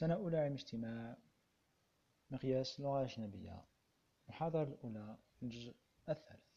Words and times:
سنة 0.00 0.14
أولى 0.14 0.38
علم 0.38 0.52
اجتماع 0.52 1.16
مقياس 2.30 2.78
اللغة 2.78 2.98
الأجنبية 2.98 3.64
المحاضرة 4.24 4.62
الأولى 4.62 5.16
الجزء 5.42 5.74
الثالث. 6.08 6.50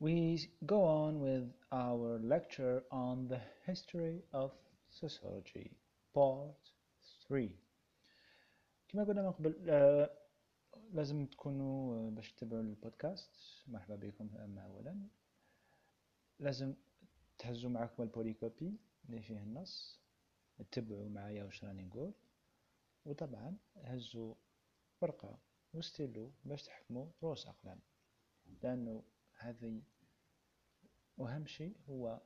We 0.00 0.38
go 0.66 0.84
on 0.84 1.20
with 1.20 1.48
our 1.72 2.18
lecture 2.34 2.84
on 2.92 3.28
the 3.28 3.40
history 3.66 4.22
of 4.32 4.50
sociology 5.00 5.70
part 6.14 6.72
3 7.28 7.50
كما 8.88 9.04
قلنا 9.04 9.22
من 9.22 9.30
قبل 9.30 9.70
آه، 9.70 10.10
لازم 10.92 11.26
تكونوا 11.26 11.96
آه، 11.96 12.10
باش 12.10 12.32
تتبعوا 12.32 12.62
البودكاست. 12.62 13.30
مرحبا 13.66 13.96
بكم 13.96 14.30
أما 14.36 14.62
أولا. 14.62 15.08
لازم 16.38 16.74
تهزوا 17.38 17.70
معكم 17.70 18.02
البوليكوبي 18.02 18.78
اللي 19.08 19.22
فيه 19.22 19.38
النص. 19.38 19.99
اتبعوا 20.60 21.08
معايا 21.08 21.44
واش 21.44 21.64
راني 21.64 21.82
نقول 21.82 22.12
وطبعا 23.04 23.56
هزوا 23.76 24.34
ورقة 25.00 25.38
وستيلو 25.74 26.32
باش 26.44 26.62
تحكموا 26.62 27.06
روس 27.22 27.46
أقلام 27.46 27.80
لأنه 28.62 29.04
هذه 29.38 29.82
أهم 31.20 31.46
شيء 31.46 31.76
هو 31.88 32.20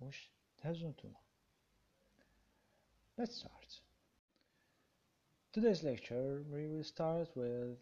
واش 0.00 0.32
تهزوا 0.58 0.90
نتوما 0.90 1.20
Let's 3.18 3.36
start. 3.36 3.80
Today's 5.52 5.82
lecture 5.82 6.42
we 6.50 6.66
will 6.68 6.84
start 6.84 7.28
with 7.34 7.76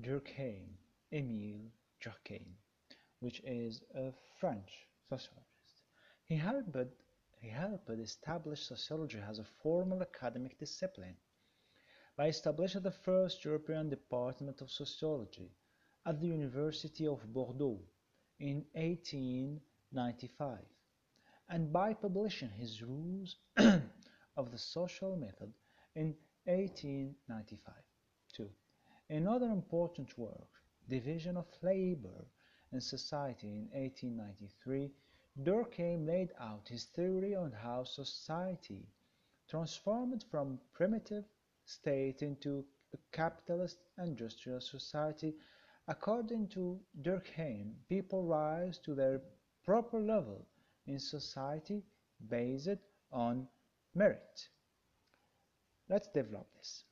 Durkheim, 0.00 0.78
Emile 1.12 1.72
Durkheim, 2.00 2.54
which 3.20 3.40
is 3.40 3.82
a 3.94 4.12
French 4.38 4.86
sociologist. 5.10 5.82
He 6.24 6.36
helped 6.36 6.72
he 7.40 7.48
helped 7.48 7.90
establish 7.90 8.62
sociology 8.62 9.20
as 9.28 9.38
a 9.38 9.44
formal 9.62 10.02
academic 10.02 10.58
discipline 10.58 11.16
by 12.16 12.28
establishing 12.28 12.82
the 12.82 12.90
first 12.90 13.44
European 13.44 13.88
Department 13.90 14.60
of 14.60 14.70
Sociology 14.70 15.50
at 16.06 16.20
the 16.20 16.26
University 16.26 17.06
of 17.06 17.32
Bordeaux 17.32 17.80
in 18.38 18.64
1895 18.72 20.58
and 21.48 21.72
by 21.72 21.92
publishing 21.92 22.50
his 22.50 22.82
Rules 22.82 23.36
of 24.36 24.50
the 24.50 24.58
Social 24.58 25.16
Method 25.16 25.52
in 25.94 26.14
1895 26.44 27.74
too. 28.32 28.48
Another 29.08 29.46
important 29.46 30.16
work, 30.18 30.48
Division 30.88 31.36
of 31.36 31.46
Labor 31.62 32.26
and 32.72 32.82
Society 32.82 33.46
in 33.46 33.68
1893 33.72 34.90
Durkheim 35.42 36.06
laid 36.06 36.30
out 36.40 36.68
his 36.68 36.84
theory 36.84 37.34
on 37.34 37.52
how 37.52 37.84
society 37.84 38.88
transformed 39.48 40.24
from 40.30 40.58
primitive 40.72 41.24
state 41.64 42.22
into 42.22 42.64
a 42.94 42.98
capitalist 43.12 43.78
industrial 43.98 44.60
society. 44.60 45.34
According 45.88 46.48
to 46.48 46.80
Durkheim, 47.02 47.74
people 47.88 48.24
rise 48.24 48.78
to 48.78 48.94
their 48.94 49.20
proper 49.64 50.00
level 50.00 50.46
in 50.86 50.98
society 50.98 51.82
based 52.28 52.80
on 53.12 53.46
merit. 53.94 54.48
Let's 55.88 56.08
develop 56.08 56.46
this. 56.56 56.84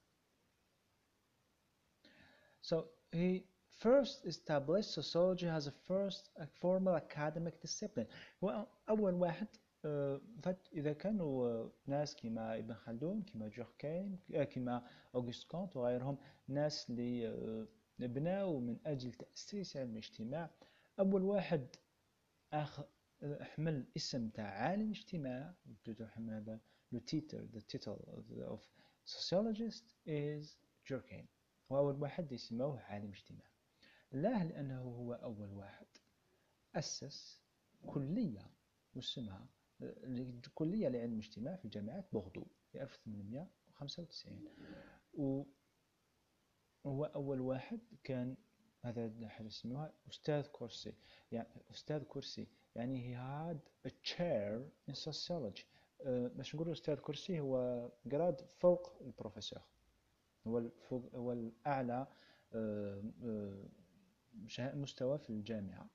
So 2.61 2.87
he 3.11 3.45
first 3.83 4.25
established 4.27 4.91
sociology 5.01 5.49
as 5.49 5.67
a 5.67 5.75
first 5.89 6.31
formal 6.61 6.95
academic 6.97 7.61
discipline. 7.61 8.07
هو 8.45 8.67
أول 8.89 9.15
واحد 9.15 9.47
إذا 10.73 10.93
كانوا 10.93 11.69
ناس 11.87 12.17
كيما 12.17 12.59
ابن 12.59 12.75
خلدون 12.75 13.23
كيما 13.23 13.49
جوركين 13.49 14.19
كيما 14.51 14.87
أوغست 15.15 15.49
كونت 15.49 15.77
وغيرهم 15.77 16.19
ناس 16.49 16.91
اللي 16.91 17.69
بناوا 17.99 18.61
من 18.61 18.79
أجل 18.87 19.13
تأسيس 19.13 19.77
علم 19.77 19.91
الاجتماع. 19.91 20.51
أول 21.01 21.23
واحد 21.23 21.67
أخ 22.53 22.81
حمل 23.41 23.87
اسم 23.97 24.29
تاع 24.29 24.45
عالم 24.45 24.91
اجتماع 24.91 25.55
هذا 26.29 26.61
لو 26.93 26.99
تيتر 26.99 27.47
the 27.55 27.61
title 27.61 27.99
of 28.53 28.61
sociologist 29.05 29.95
is 30.07 30.57
Durkheim 30.89 31.27
هو 31.73 31.79
أول 31.79 32.03
واحد 32.03 32.33
يسموه 32.33 32.81
عالم 32.81 33.09
اجتماع. 33.09 33.54
لا 34.15 34.45
لأنه 34.45 34.81
هو 34.83 35.13
أول 35.15 35.51
واحد. 35.53 35.87
أسس 36.75 37.41
كلية 37.87 38.51
واسمها 38.95 39.47
كلية 40.55 40.89
لعلم 40.89 41.13
الاجتماع 41.13 41.57
في 41.57 41.69
جامعة 41.69 42.05
بوغدو 42.13 42.47
في 42.73 42.83
1895 42.83 44.45
وهو 45.15 47.05
أول 47.05 47.41
واحد 47.41 47.81
كان 48.05 48.37
هذا 48.81 49.29
حاجة 49.29 49.47
اسمها 49.47 49.93
أستاذ 50.09 50.47
كرسي. 50.53 50.95
يعني 51.33 51.49
أستاذ 51.71 52.03
كرسي 52.05 52.49
يعني 52.75 53.01
he 53.03 53.17
had 53.17 53.59
a 53.91 53.93
chair 54.11 54.61
in 54.91 54.95
sociology. 54.95 55.65
أه 56.01 56.27
باش 56.29 56.55
نقول 56.55 56.73
أستاذ 56.73 56.95
كرسي 56.95 57.41
هو 57.41 57.89
جراد 58.07 58.47
فوق 58.59 58.93
البروفيسور. 59.01 59.63
هو 60.47 60.71
هو 61.15 61.33
الأعلى 61.33 62.07
أه 62.53 63.03
أه 63.23 63.69
مستوى 64.59 65.19
في 65.19 65.31
الجامعة 65.31 65.91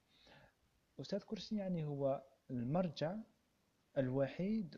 أستاذ 0.99 1.19
كرسي 1.23 1.55
يعني 1.55 1.85
هو 1.85 2.23
المرجع 2.51 3.17
الوحيد 3.97 4.77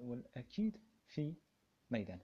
والأكيد 0.00 0.80
في 1.08 1.34
ميدان 1.90 2.20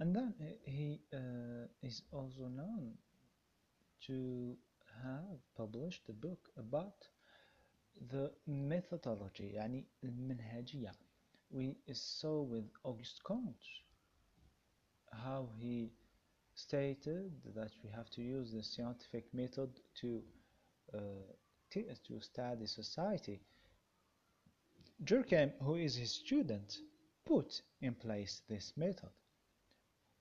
and 0.00 0.14
then 0.14 0.32
he 0.64 1.00
uh, 1.12 1.66
is 1.82 2.02
also 2.12 2.46
known 2.48 2.96
to 4.06 4.56
have 5.02 5.40
published 5.56 6.08
a 6.08 6.12
book 6.12 6.50
about 6.56 7.08
the 8.12 8.30
methodology 8.46 9.54
يعني 9.54 9.86
المنهجية 10.04 10.92
we 11.50 11.74
saw 11.92 12.42
with 12.42 12.70
Auguste 12.84 13.22
Comte 13.24 13.66
how 15.12 15.48
he 15.58 15.90
stated 16.57 17.31
that 17.55 17.71
we 17.83 17.89
have 17.89 18.09
to 18.11 18.21
use 18.21 18.51
the 18.51 18.63
scientific 18.63 19.33
method 19.33 19.69
to 19.95 20.21
uh, 20.93 20.99
to 22.07 22.19
study 22.21 22.67
society. 22.67 23.39
Durkheim, 25.03 25.51
who 25.59 25.75
is 25.75 25.95
his 25.95 26.13
student, 26.13 26.77
put 27.25 27.61
in 27.81 27.95
place 27.95 28.41
this 28.47 28.73
method. 28.77 29.09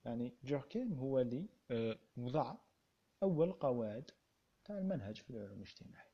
يعني 0.04 0.32
جوركيم 0.44 0.94
هو 0.94 1.18
اللي 1.18 1.48
وضع 2.16 2.56
أول 3.22 3.52
قواعد 3.52 4.10
تاع 4.64 4.78
المنهج 4.78 5.16
في 5.16 5.30
العلوم 5.30 5.58
الاجتماعية. 5.58 6.12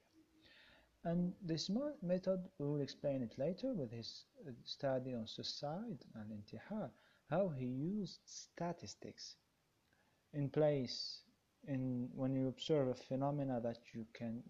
And 1.04 1.32
this 1.40 1.70
method, 2.02 2.50
we 2.58 2.66
will 2.66 2.80
explain 2.80 3.22
it 3.22 3.38
later 3.38 3.72
with 3.72 3.90
his 3.92 4.24
study 4.64 5.14
on 5.14 5.26
suicide 5.26 6.04
and 6.14 6.32
intihar, 6.32 6.90
how 7.30 7.48
he 7.48 7.66
used 7.66 8.20
statistics 8.26 9.36
in 10.32 10.48
place 10.48 11.22
in 11.66 12.08
when 12.14 12.34
you 12.34 12.48
observe 12.48 12.88
a 12.88 12.94
phenomena 12.94 13.60
that 13.60 13.78
you 13.94 14.06
can 14.14 14.42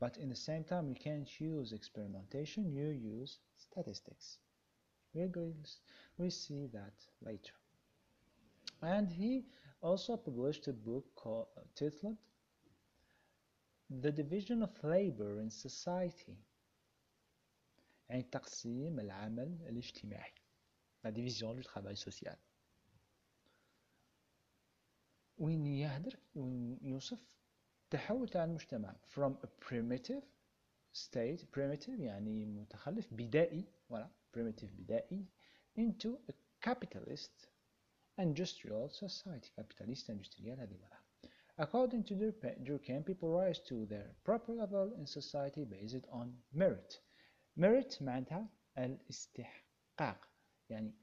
but 0.00 0.16
in 0.16 0.28
the 0.28 0.36
same 0.36 0.64
time 0.64 0.88
you 0.88 0.94
can't 0.94 1.40
use 1.40 1.72
experimentation 1.72 2.72
you 2.72 2.88
use 2.88 3.38
statistics 3.56 4.38
we're 5.14 5.28
going 5.28 5.64
we 6.18 6.30
see 6.30 6.66
that 6.72 6.94
later 7.22 7.54
and 8.82 9.08
he 9.10 9.44
also 9.80 10.16
published 10.16 10.68
a 10.68 10.72
book 10.72 11.04
called 11.14 11.46
uh, 11.56 11.60
titled 11.74 12.16
The 13.90 14.12
Division 14.12 14.62
of 14.62 14.70
Labor 14.82 15.40
in 15.40 15.50
Society 15.50 16.36
يعني 18.10 18.22
تقسيم 18.22 19.00
العمل 19.00 19.58
الاجتماعي 19.68 20.32
la 21.04 21.10
division 21.10 21.54
du 21.54 21.62
travail 21.62 21.96
social 21.96 22.36
وين 25.37 25.65
يهدر 25.65 26.19
وين 26.35 26.79
يوصف 26.81 27.37
تحول 27.89 28.29
تاع 28.29 28.43
المجتمع 28.43 28.95
from 29.15 29.31
a 29.43 29.47
primitive 29.67 30.23
state 30.93 31.45
primitive 31.57 31.99
يعني 31.99 32.45
متخلف 32.45 33.13
بدائي 33.13 33.65
voilà 33.91 34.07
primitive 34.37 34.71
بدائي 34.79 35.25
into 35.79 36.09
a 36.29 36.33
capitalist 36.67 37.47
industrial 38.19 38.89
society 38.89 39.49
capitalist 39.59 40.09
industrial 40.09 40.59
هذه 40.59 40.77
voilà 40.77 41.03
according 41.57 42.03
to 42.03 42.13
Durkheim 42.67 43.03
people 43.03 43.29
rise 43.29 43.59
to 43.59 43.85
their 43.85 44.07
proper 44.23 44.53
level 44.53 44.93
in 44.99 45.05
society 45.05 45.65
based 45.65 46.05
on 46.11 46.27
merit 46.53 46.99
merit 47.55 48.01
معناتها 48.01 48.47
الاستحقاق 48.77 50.29
يعني 50.69 50.93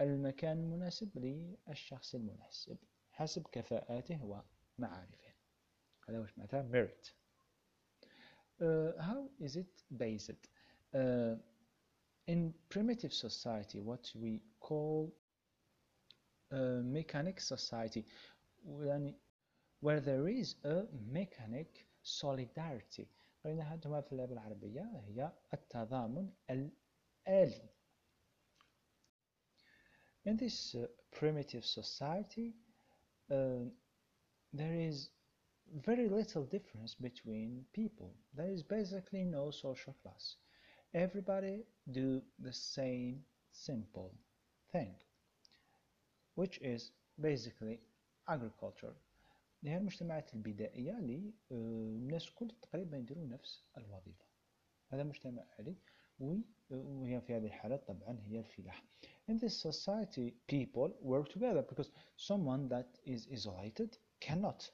المكان 0.00 0.58
المناسب 0.58 1.18
للشخص 1.18 2.14
المناسب 2.14 2.76
حسب 3.14 3.46
كفاءاته 3.52 4.24
ومعارفه 4.24 5.34
هذا 6.08 6.18
واش 6.18 6.38
معناتها 6.38 6.62
merit 6.72 7.12
uh, 8.60 8.92
how 9.00 9.28
is 9.40 9.56
it 9.56 9.82
based 9.96 10.48
uh, 10.94 11.34
in 12.26 12.54
primitive 12.70 13.12
society, 13.12 13.80
what 13.80 14.10
we 14.14 14.40
call 14.60 15.12
a 16.52 16.80
mechanic 16.82 17.40
society, 17.40 18.04
where 19.80 20.00
there 20.00 20.28
is 20.28 20.54
a 20.64 20.82
mechanic 21.10 21.86
solidarity 22.02 23.08
قلنا 23.44 23.74
هذا 23.74 24.00
في 24.00 24.12
اللغة 24.12 24.32
العربية 24.32 25.02
هي 25.06 25.32
التضامن 25.54 26.30
الآلي 26.50 27.68
In 30.26 30.38
this 30.38 30.74
uh, 30.74 30.86
primitive 31.12 31.66
society, 31.66 32.54
uh, 32.54 32.63
there 33.29 34.73
is 34.73 35.09
very 35.85 36.09
little 36.09 36.43
difference 36.45 36.95
between 36.95 37.65
people. 37.73 38.11
There 38.33 38.51
is 38.51 38.63
basically 38.63 39.23
no 39.23 39.51
social 39.51 39.95
class. 40.01 40.35
Everybody 40.93 41.65
do 41.91 42.21
the 42.39 42.53
same 42.53 43.23
simple 43.51 44.11
thing, 44.71 44.95
which 46.35 46.57
is 46.61 46.91
basically 47.21 47.79
agriculture. 48.27 48.95
هي 49.63 49.77
المجتمعات 49.77 50.33
البدائية 50.33 50.97
اللي 50.97 51.33
الناس 51.51 52.27
الكل 52.27 52.51
تقريبا 52.61 52.97
يديروا 52.97 53.27
نفس 53.27 53.63
الوظيفة 53.77 54.25
هذا 54.87 55.03
مجتمع 55.03 55.43
آلي 55.59 55.75
وهي 56.69 57.21
في 57.21 57.33
هذه 57.33 57.45
الحالة 57.45 57.75
طبعا 57.75 58.19
هي 58.27 58.39
الفلاحة 58.39 58.83
In 59.27 59.37
this 59.37 59.61
society 59.61 60.33
people 60.47 60.89
work 61.01 61.29
together 61.29 61.61
because 61.61 61.91
someone 62.17 62.67
that 62.69 62.89
is 63.05 63.27
isolated 63.31 63.97
cannot 64.19 64.71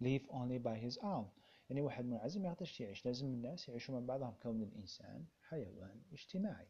live 0.00 0.22
only 0.30 0.58
by 0.58 0.76
his 0.76 0.98
own 0.98 1.26
يعني 1.70 1.80
واحد 1.80 2.04
منعزل 2.04 2.42
ما 2.42 2.48
يقدرش 2.48 2.80
يعيش 2.80 3.06
لازم 3.06 3.26
الناس 3.26 3.68
يعيشوا 3.68 3.94
مع 4.00 4.06
بعضهم 4.06 4.34
كون 4.42 4.62
الإنسان 4.62 5.24
حيوان 5.42 6.02
اجتماعي 6.12 6.68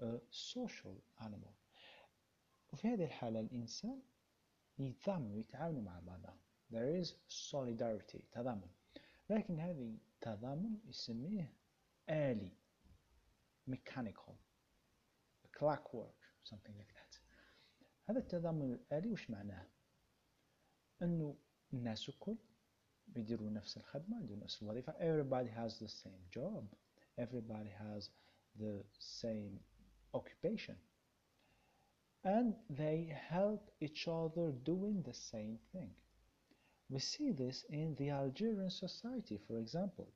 a 0.00 0.18
social 0.32 1.22
animal 1.24 1.54
وفي 2.72 2.88
هذه 2.88 3.04
الحالة 3.04 3.40
الإنسان 3.40 4.02
يتضامنوا 4.78 5.36
ويتعاونوا 5.36 5.82
مع 5.82 6.00
بعضهم 6.00 6.36
there 6.72 7.04
is 7.04 7.08
solidarity 7.28 8.20
تضامن 8.32 8.68
لكن 9.30 9.60
هذه 9.60 9.98
التضامن 10.14 10.78
يسميه 10.88 11.52
آلي 12.10 12.52
mechanical 13.70 14.34
clockwork 15.58 16.16
something 16.44 16.74
like 16.78 16.92
that 16.94 17.20
هذا 18.08 18.18
التضامن 18.18 18.72
الآلي 18.72 19.10
وش 19.10 19.30
معناه 19.30 19.66
أنه 21.02 21.36
الناس 21.72 22.08
الكل 22.08 22.36
يديروا 23.16 23.50
نفس 23.50 23.76
الخدمة 23.76 24.20
يديروا 24.22 24.42
نفس 24.42 24.62
الوظيفة 24.62 24.92
everybody 24.92 25.48
has 25.48 25.78
the 25.78 25.88
same 25.88 26.22
job 26.34 26.64
everybody 27.18 27.70
has 27.70 28.10
the 28.58 28.84
same 28.98 29.60
occupation 30.14 30.76
and 32.24 32.54
they 32.68 33.16
help 33.28 33.70
each 33.80 34.08
other 34.08 34.52
doing 34.64 35.02
the 35.02 35.14
same 35.14 35.58
thing 35.72 35.90
we 36.90 36.98
see 36.98 37.30
this 37.32 37.64
in 37.70 37.94
the 37.94 38.10
Algerian 38.10 38.70
society 38.70 39.38
for 39.46 39.58
example 39.58 40.08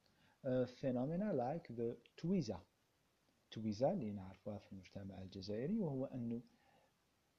a 0.45 0.67
phenomena 0.81 1.33
like 1.33 1.67
the 1.77 1.97
Twiza 2.17 2.59
تويزا 3.51 3.93
اللي 3.93 4.13
نعرفوها 4.13 4.59
في 4.59 4.73
المجتمع 4.73 5.23
الجزائري 5.23 5.79
وهو 5.79 6.05
أنه 6.05 6.43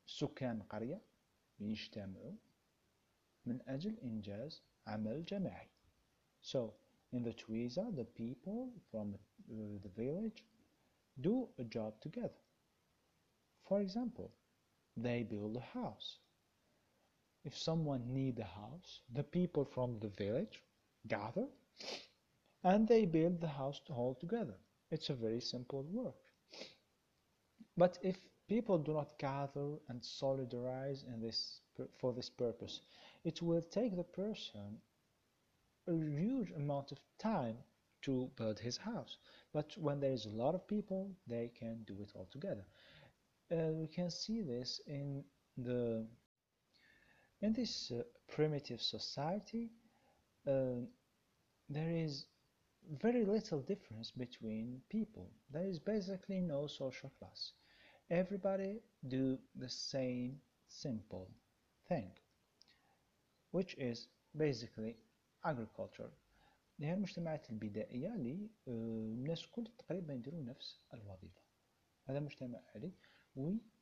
سكان 0.05 0.61
قرية 0.61 1.01
يجتمعوا 1.59 2.33
من 3.45 3.61
أجل 3.67 3.99
إنجاز 3.99 4.61
عمل 4.87 5.25
جماعي 5.25 5.69
So 6.41 6.73
in 7.11 7.23
the 7.23 7.33
Twiza 7.33 7.91
the 7.95 8.05
people 8.05 8.69
from 8.91 9.17
the 9.83 9.89
village 9.89 10.43
do 11.21 11.49
a 11.59 11.63
job 11.63 11.99
together 12.01 12.41
For 13.67 13.81
example 13.81 14.31
they 14.97 15.23
build 15.23 15.57
a 15.57 15.79
house 15.79 16.19
If 17.43 17.57
someone 17.57 18.13
need 18.13 18.39
a 18.39 18.51
house 18.61 19.01
the 19.13 19.23
people 19.23 19.65
from 19.65 19.99
the 19.99 20.09
village 20.09 20.63
gather 21.07 21.47
and 22.63 22.87
they 22.87 23.05
build 23.05 23.41
the 23.41 23.53
house 23.61 23.81
all 23.89 24.15
together 24.15 24.57
it's 24.90 25.10
a 25.10 25.14
very 25.14 25.40
simple 25.40 25.84
work. 25.90 26.14
But 27.76 27.98
if 28.02 28.16
people 28.48 28.78
do 28.78 28.92
not 28.92 29.18
gather 29.18 29.78
and 29.88 30.02
solidarize 30.02 31.06
in 31.06 31.20
this 31.20 31.60
for 31.98 32.12
this 32.12 32.28
purpose, 32.28 32.80
it 33.24 33.40
will 33.40 33.62
take 33.62 33.96
the 33.96 34.04
person 34.04 34.78
a 35.86 35.92
huge 35.92 36.50
amount 36.50 36.92
of 36.92 36.98
time 37.18 37.56
to 38.02 38.30
build 38.36 38.58
his 38.58 38.76
house. 38.76 39.16
But 39.52 39.76
when 39.78 40.00
there 40.00 40.12
is 40.12 40.26
a 40.26 40.36
lot 40.42 40.54
of 40.54 40.66
people, 40.66 41.10
they 41.26 41.50
can 41.58 41.84
do 41.86 41.96
it 42.02 42.12
all 42.14 42.28
together. 42.30 42.64
Uh, 43.50 43.72
we 43.72 43.86
can 43.86 44.10
see 44.10 44.42
this 44.42 44.80
in 44.86 45.24
the 45.56 46.06
in 47.42 47.52
this 47.52 47.90
uh, 47.90 48.02
primitive 48.28 48.80
society. 48.80 49.70
Uh, 50.46 50.84
there 51.68 51.90
is 51.90 52.26
very 53.01 53.25
little 53.25 53.61
difference 53.61 54.11
between 54.11 54.81
people. 54.89 55.29
There 55.51 55.67
is 55.67 55.79
basically 55.79 56.41
no 56.41 56.67
social 56.67 57.11
class. 57.19 57.51
Everybody 58.09 58.81
do 59.07 59.37
the 59.55 59.69
same 59.69 60.39
simple 60.67 61.29
thing, 61.89 62.11
which 63.51 63.75
is 63.77 64.07
basically 64.37 64.95
agriculture. 65.43 66.11
هي 66.79 66.93
المجتمعات 66.93 67.49
البدائية 67.49 68.15
اللي 68.15 68.49
الناس 68.67 69.45
الكل 69.45 69.67
تقريبا 69.77 70.13
يديروا 70.13 70.43
نفس 70.43 70.79
الوظيفة 70.93 71.41
هذا 72.05 72.19
مجتمع 72.19 72.59
آلي 72.75 72.91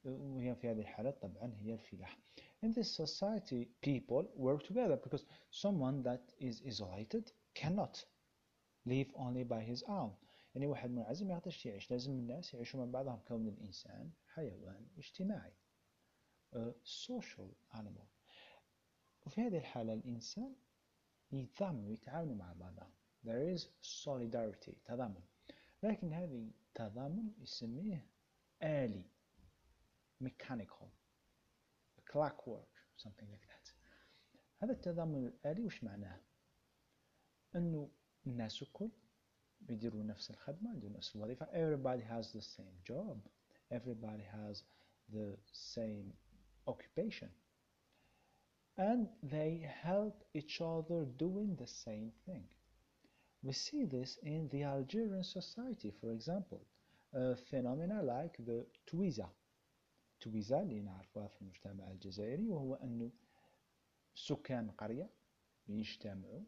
وهي 0.03 0.55
في 0.55 0.71
هذه 0.71 0.79
الحالة 0.79 1.11
طبعا 1.11 1.53
هي 1.61 1.73
الفلاحة 1.73 2.17
In 2.65 2.71
this 2.71 2.95
society 2.95 3.67
people 3.81 4.23
work 4.37 4.63
together 4.63 4.97
because 5.05 5.25
someone 5.51 6.03
that 6.03 6.23
is 6.39 6.61
isolated 6.67 7.31
cannot 7.55 8.05
live 8.88 9.12
only 9.14 9.44
by 9.44 9.62
his 9.72 9.82
own. 9.88 10.10
يعني 10.54 10.66
واحد 10.66 10.90
منعزل 10.90 11.26
ما 11.26 11.34
يقدرش 11.34 11.66
يعيش 11.66 11.90
لازم 11.90 12.12
الناس 12.12 12.54
يعيشوا 12.54 12.80
مع 12.80 12.90
بعضهم 12.92 13.20
كون 13.28 13.48
الإنسان 13.48 14.10
حيوان 14.26 14.86
اجتماعي. 14.98 15.52
Social 16.84 17.74
animal. 17.74 18.06
وفي 19.26 19.40
هذه 19.40 19.58
الحالة 19.58 19.92
الإنسان 19.92 20.56
يتضامن 21.32 21.84
ويتعاونوا 21.84 22.34
مع 22.34 22.52
بعضهم. 22.52 22.92
There 23.24 23.58
is 23.58 23.62
solidarity 23.82 24.74
تضامن. 24.84 25.22
لكن 25.82 26.12
هذه 26.12 26.50
التضامن 26.78 27.32
يسميه 27.38 28.06
آلي 28.62 29.04
mechanical 30.24 30.88
clockwork 32.12 32.74
something 32.96 33.28
like 33.32 33.46
that. 33.48 33.72
هذا 34.58 34.72
التضامن 34.72 35.26
الآلي 35.26 35.64
وش 35.64 35.84
معناه؟ 35.84 36.20
أنه 37.56 37.90
الناس 38.28 38.62
الكل 38.62 38.90
يديروا 39.68 40.02
نفس 40.04 40.30
الخدمة 40.30 40.74
يديروا 40.76 40.96
نفس 40.96 41.16
الوظيفة 41.16 41.46
everybody 41.46 42.02
has 42.02 42.32
the 42.32 42.42
same 42.42 42.76
job 42.90 43.16
everybody 43.72 44.22
has 44.22 44.62
the 45.12 45.36
same 45.52 46.12
occupation 46.66 47.28
and 48.78 49.08
they 49.22 49.50
help 49.82 50.16
each 50.34 50.60
other 50.60 51.00
doing 51.26 51.56
the 51.56 51.66
same 51.86 52.10
thing 52.26 52.44
we 53.42 53.52
see 53.52 53.84
this 53.84 54.10
in 54.22 54.48
the 54.52 54.62
Algerian 54.64 55.24
society 55.24 55.90
for 56.00 56.10
example 56.12 56.60
a 57.14 57.36
phenomena 57.50 57.98
like 58.02 58.36
the 58.46 58.58
Twiza 58.86 59.28
Twiza 60.20 60.52
اللي 60.62 60.80
نعرفوها 60.80 61.26
في 61.28 61.42
المجتمع 61.42 61.90
الجزائري 61.90 62.48
وهو 62.48 62.74
أنه 62.74 63.10
سكان 64.14 64.70
قرية 64.70 65.10
يجتمعوا 65.68 66.42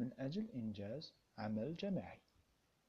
من 0.00 0.12
أجل 0.18 0.50
إنجاز 0.50 1.12
عمل 1.38 1.76
جماعي 1.76 2.20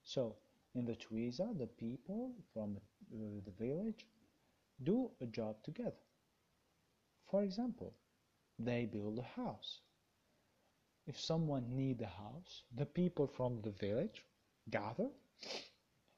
So 0.04 0.36
in 0.76 0.86
the 0.86 0.96
Twiza 0.96 1.54
the 1.58 1.68
people 1.68 2.34
from 2.54 2.78
the 3.12 3.52
village 3.52 4.06
do 4.84 5.12
a 5.22 5.26
job 5.26 5.64
together 5.64 6.04
For 7.26 7.44
example 7.44 7.94
they 8.60 8.86
build 8.86 9.20
a 9.20 9.42
house 9.42 9.82
If 11.06 11.20
someone 11.20 11.76
need 11.76 12.02
a 12.02 12.08
house 12.08 12.64
the 12.76 12.86
people 12.86 13.28
from 13.28 13.62
the 13.62 13.72
village 13.72 14.26
gather 14.70 15.10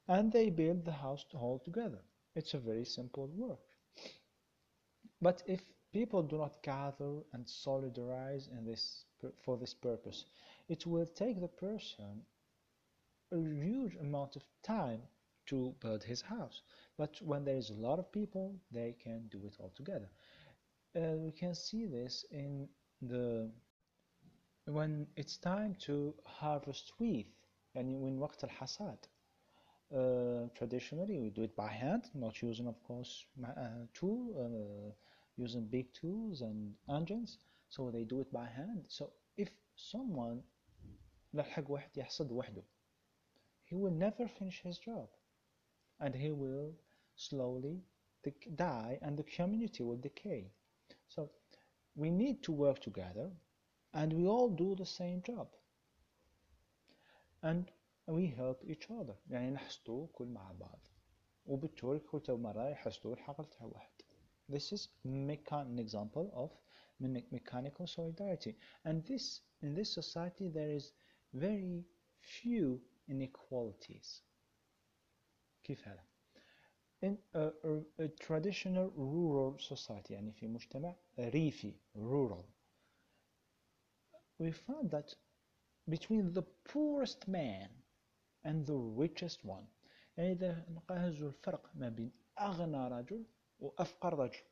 and 0.07 0.31
they 0.31 0.49
build 0.49 0.85
the 0.85 0.91
house 0.91 1.25
all 1.33 1.59
together 1.59 2.01
It's 2.35 2.53
a 2.53 2.59
very 2.59 2.85
simple 2.85 3.27
work 3.27 3.59
But 5.21 5.43
if 5.45 5.61
people 5.91 6.23
do 6.23 6.37
not 6.37 6.61
gather 6.63 7.23
and 7.33 7.45
solidarize 7.45 8.49
in 8.51 8.65
this 8.65 9.05
for 9.43 9.57
this 9.57 9.73
purpose 9.73 10.25
it 10.68 10.86
will 10.86 11.06
take 11.06 11.40
the 11.40 11.48
person 11.48 12.22
a 13.32 13.36
huge 13.36 13.96
amount 13.96 14.36
of 14.36 14.42
time 14.62 15.00
to 15.46 15.74
build 15.80 16.02
his 16.02 16.22
house. 16.22 16.62
But 16.96 17.20
when 17.22 17.44
there 17.44 17.56
is 17.56 17.70
a 17.70 17.74
lot 17.74 17.98
of 17.98 18.10
people, 18.12 18.54
they 18.70 18.94
can 19.02 19.28
do 19.30 19.40
it 19.46 19.56
all 19.58 19.72
together. 19.76 20.08
Uh, 20.96 21.16
we 21.16 21.32
can 21.32 21.54
see 21.54 21.86
this 21.86 22.24
in 22.30 22.68
the 23.02 23.50
when 24.66 25.06
it's 25.16 25.36
time 25.36 25.76
to 25.78 26.14
harvest 26.24 26.92
wheat, 26.98 27.26
and 27.74 27.90
in 27.90 28.18
waqt 28.18 28.44
al-hasad. 28.44 28.98
Uh, 29.94 30.48
traditionally, 30.56 31.18
we 31.18 31.30
do 31.30 31.42
it 31.42 31.54
by 31.54 31.68
hand, 31.68 32.04
not 32.14 32.40
using, 32.42 32.66
of 32.66 32.82
course, 32.82 33.26
uh, 33.44 33.86
tool, 33.92 34.34
uh, 34.40 34.92
using 35.36 35.66
big 35.66 35.92
tools 35.92 36.40
and 36.40 36.74
engines. 36.88 37.38
So 37.68 37.90
they 37.90 38.04
do 38.04 38.20
it 38.20 38.32
by 38.32 38.46
hand. 38.46 38.86
So 38.88 39.12
if 39.36 39.50
someone 39.76 40.42
لحق 41.33 41.71
واحد 41.71 41.97
يحصد 41.97 42.31
وحده 42.31 42.63
he 43.65 43.75
will 43.75 43.91
never 43.91 44.27
finish 44.27 44.61
his 44.61 44.77
job 44.79 45.07
and 45.99 46.15
he 46.15 46.31
will 46.31 46.73
slowly 47.15 47.83
die 48.55 48.97
and 49.01 49.17
the 49.17 49.23
community 49.37 49.83
will 49.83 50.01
decay 50.09 50.51
so 51.07 51.29
we 51.95 52.09
need 52.09 52.41
to 52.43 52.51
work 52.51 52.79
together 52.79 53.29
and 53.93 54.13
we 54.13 54.25
all 54.27 54.49
do 54.49 54.75
the 54.75 54.85
same 54.85 55.21
job 55.21 55.47
and 57.43 57.71
we 58.07 58.27
help 58.27 58.63
each 58.65 58.89
other 58.91 59.15
يعني 59.29 59.51
نحصدو 59.51 60.07
كل 60.07 60.25
مع 60.25 60.51
بعض 60.51 60.87
وبالتالي 61.45 61.99
كل 61.99 62.33
مرة 62.33 62.69
يحصدو 62.69 63.13
الحقل 63.13 63.45
تاع 63.49 63.65
واحد 63.65 63.91
this 64.51 64.71
is 64.73 64.87
an 65.05 65.79
example 65.79 66.31
of 66.33 66.49
mechanical 67.31 67.87
solidarity 67.87 68.55
and 68.85 69.05
this 69.05 69.41
in 69.61 69.75
this 69.75 69.93
society 69.93 70.49
there 70.49 70.71
is 70.71 70.91
very 71.33 71.83
few 72.21 72.79
inequalities 73.09 74.23
كيف 75.63 75.87
هذا 75.87 76.03
in 77.05 77.17
a, 77.33 77.39
a, 77.39 78.03
a 78.03 78.07
traditional 78.07 78.89
rural 78.97 79.57
society 79.59 80.11
يعني 80.11 80.31
في 80.31 80.47
مجتمع 80.47 80.95
ريفي 81.19 81.73
rural 81.95 82.43
we 84.41 84.51
found 84.51 84.89
that 84.91 85.15
between 85.89 86.33
the 86.33 86.43
poorest 86.73 87.27
man 87.27 87.69
and 88.45 88.65
the 88.65 88.79
richest 88.97 89.45
one 89.45 89.65
يعني 90.17 90.31
إذا 90.31 90.65
نقاهزوا 90.69 91.27
الفرق 91.27 91.71
ما 91.75 91.89
بين 91.89 92.11
أغنى 92.39 92.87
رجل 92.87 93.25
وأفقر 93.59 94.19
رجل 94.19 94.43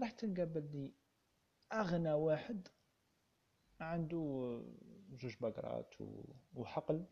راح 0.00 0.10
تلقى 0.10 0.46
بلي 0.46 0.92
أغنى 1.72 2.12
واحد 2.12 2.68
عنده 3.80 4.62
جوج 5.11 5.35
بقرات 5.41 5.95
وحقل 6.55 7.05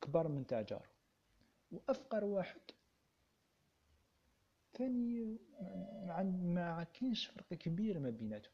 كبر 0.00 0.28
من 0.28 0.46
تاع 0.46 0.62
جارو 0.62 0.90
وأفقر 1.70 2.24
واحد 2.24 2.60
ثاني 4.72 5.38
ما 6.42 6.86
كاينش 6.94 7.26
فرق 7.26 7.54
كبير 7.54 7.98
ما 7.98 8.10
بيناتهم. 8.10 8.52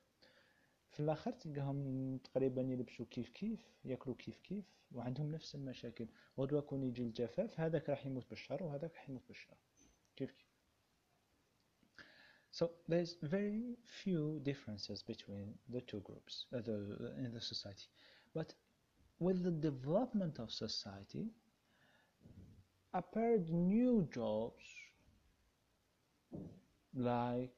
في 0.90 1.00
الآخر 1.00 1.32
تلقاهم 1.32 2.18
تقريبا 2.18 2.62
يلبسوا 2.62 3.06
كيف 3.10 3.28
كيف 3.28 3.72
ياكلوا 3.84 4.16
كيف 4.16 4.38
كيف 4.38 4.64
وعندهم 4.92 5.30
نفس 5.30 5.54
المشاكل. 5.54 6.06
غدوة 6.38 6.60
كون 6.60 6.82
يجي 6.82 7.02
الجفاف 7.02 7.60
هذاك 7.60 7.90
راح 7.90 8.06
يموت 8.06 8.30
بالشر 8.30 8.62
وهذاك 8.62 8.94
راح 8.94 9.08
يموت 9.08 9.22
بالشر 9.28 9.56
كيف 10.16 10.32
كيف؟ 10.32 10.54
So 12.60 12.70
there's 12.86 13.16
very 13.20 13.76
few 14.02 14.38
differences 14.44 15.02
between 15.02 15.58
the 15.68 15.80
two 15.80 16.00
groups 16.08 16.46
uh, 16.54 16.60
the, 16.60 16.76
in 17.18 17.32
the 17.32 17.40
society. 17.40 17.88
But 18.32 18.54
with 19.23 19.43
the 19.43 19.51
development 19.51 20.39
of 20.39 20.51
society, 20.51 21.25
appeared 22.93 23.49
new 23.49 24.07
jobs 24.13 24.63
like 26.93 27.55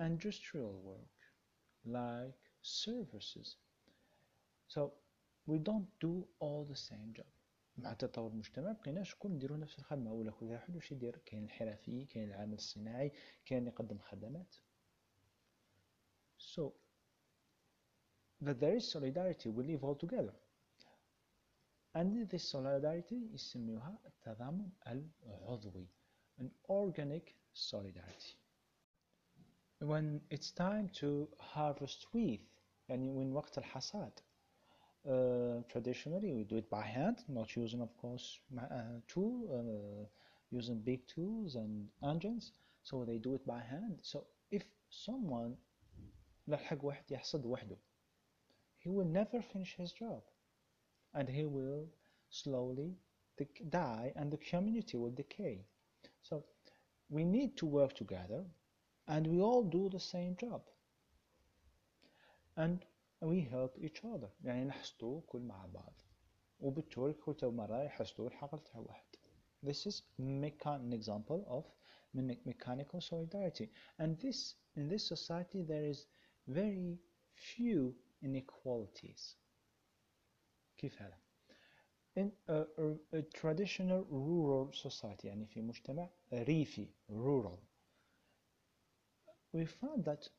industrial 0.00 0.80
work, 0.82 1.16
like 1.84 2.38
services. 2.62 3.56
So 4.68 4.92
we 5.46 5.58
don't 5.58 5.86
do 6.00 6.26
all 6.40 6.66
the 6.68 6.76
same 6.76 7.12
job. 7.16 7.26
مع 7.78 7.92
تطور 7.92 8.30
المجتمع 8.30 8.72
بقينا 8.72 9.02
شكون 9.02 9.32
نديرو 9.32 9.56
نفس 9.56 9.78
الخدمه 9.78 10.12
ولا 10.12 10.30
كل 10.30 10.46
واحد 10.46 10.76
واش 10.76 10.92
يدير 10.92 11.16
كاين 11.26 11.44
الحرفي 11.44 12.04
كاين 12.04 12.28
العامل 12.28 12.54
الصناعي 12.54 13.12
كاين 13.46 13.58
اللي 13.58 13.70
يقدم 13.70 13.98
خدمات 13.98 14.56
so 16.38 16.62
that 18.42 18.60
there 18.60 18.76
is 18.76 18.90
solidarity 18.90 19.48
we 19.48 19.64
live 19.64 19.84
all 19.84 19.94
together 19.94 20.34
and 21.94 22.28
this 22.28 22.44
solidarity 22.50 23.28
يسميوها 23.34 23.98
التضامن 24.06 24.68
العضوي 24.86 25.86
an 26.40 26.50
organic 26.68 27.34
solidarity 27.52 28.36
when 29.80 30.20
it's 30.30 30.50
time 30.52 30.88
to 30.88 31.28
harvest 31.38 32.06
wheat 32.14 32.40
يعني 32.88 33.12
when 33.12 33.32
وقت 33.34 33.58
الحصاد 33.58 34.12
uh, 35.06 35.62
traditionally 35.72 36.32
we 36.32 36.44
do 36.44 36.56
it 36.56 36.68
by 36.70 36.82
hand 36.82 37.24
not 37.28 37.56
using 37.56 37.80
of 37.80 37.96
course 37.96 38.40
uh, 38.58 39.00
tool 39.08 39.48
uh, 39.50 40.06
using 40.50 40.78
big 40.80 41.06
tools 41.06 41.56
and 41.56 41.88
engines 42.02 42.52
so 42.82 43.04
they 43.04 43.18
do 43.18 43.34
it 43.34 43.44
by 43.46 43.60
hand 43.60 43.98
so 44.02 44.26
if 44.50 44.62
someone 44.90 45.56
لحق 46.48 46.84
واحد 46.84 47.10
يحصد 47.12 47.46
وحده 47.46 47.76
he 48.82 48.88
will 48.88 49.04
never 49.04 49.42
finish 49.42 49.76
his 49.76 49.92
job 49.92 50.22
and 51.14 51.28
he 51.28 51.44
will 51.44 51.86
slowly 52.30 52.96
die 53.70 54.12
and 54.16 54.30
the 54.30 54.36
community 54.36 54.96
will 54.96 55.10
decay 55.10 55.64
so 56.22 56.44
we 57.08 57.24
need 57.24 57.56
to 57.56 57.66
work 57.66 57.94
together 57.94 58.44
and 59.06 59.26
we 59.26 59.40
all 59.40 59.62
do 59.62 59.88
the 59.88 60.00
same 60.00 60.36
job 60.36 60.62
and 62.56 62.84
we 63.20 63.40
help 63.40 63.76
each 63.80 64.04
other 64.04 64.28
يعني 64.44 64.64
نحصدو 64.64 65.20
كل 65.20 65.40
مع 65.40 65.66
بعض 65.66 65.92
وبالتالي 66.60 67.12
كل 67.12 67.46
مرة 67.46 67.82
يحصدو 67.82 68.26
الحقل 68.26 68.58
تاع 68.58 68.80
واحد 68.80 69.16
this 69.62 69.86
is 69.86 70.02
an 70.18 70.92
example 70.92 71.44
of 71.48 71.64
mechanical 72.44 73.00
solidarity 73.00 73.70
and 73.98 74.18
this 74.18 74.54
in 74.76 74.88
this 74.88 75.06
society 75.08 75.62
there 75.62 75.84
is 75.84 76.06
very 76.46 76.98
few 77.34 77.94
inequalities. 78.23 79.37
كيف 80.77 81.01
هذا؟ 81.01 81.23
in 82.15 82.31
a, 82.47 82.63
a, 83.17 83.21
traditional 83.33 84.05
rural 84.09 84.71
society 84.71 85.25
يعني 85.25 85.45
في 85.45 85.61
مجتمع 85.61 86.09
ريفي 86.33 86.87
rural. 87.09 87.57
We 89.53 89.65
found 89.65 90.05
that 90.05 90.29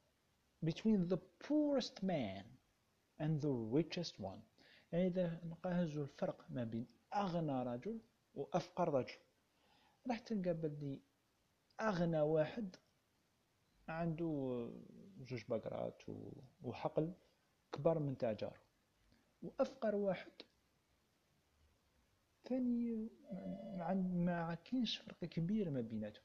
between 0.64 1.08
the 1.08 1.18
poorest 1.38 2.02
man 2.02 2.44
and 3.18 3.40
the 3.40 3.52
richest 3.52 4.20
one 4.20 4.42
يعني 4.92 5.06
إذا 5.06 5.40
نقاهزوا 5.44 6.02
الفرق 6.02 6.46
ما 6.50 6.64
بين 6.64 6.86
أغنى 7.14 7.62
رجل 7.62 8.00
وأفقر 8.34 8.94
رجل. 8.94 9.18
راح 10.08 10.18
تلقى 10.18 10.54
بلي 10.54 11.00
أغنى 11.80 12.20
واحد 12.20 12.76
عنده 13.88 14.70
جوج 15.18 15.44
بقرات 15.48 16.02
وحقل. 16.62 17.12
كبر 17.74 17.98
من 17.98 18.18
تاع 18.18 18.32
جارو 18.32 18.56
وأفقر 19.42 19.94
واحد. 19.94 20.32
ثاني 22.44 23.08
ما 24.26 24.58
كاينش 24.64 24.96
فرق 24.96 25.24
كبير 25.24 25.70
ما 25.70 25.80
بيناتهم. 25.80 26.24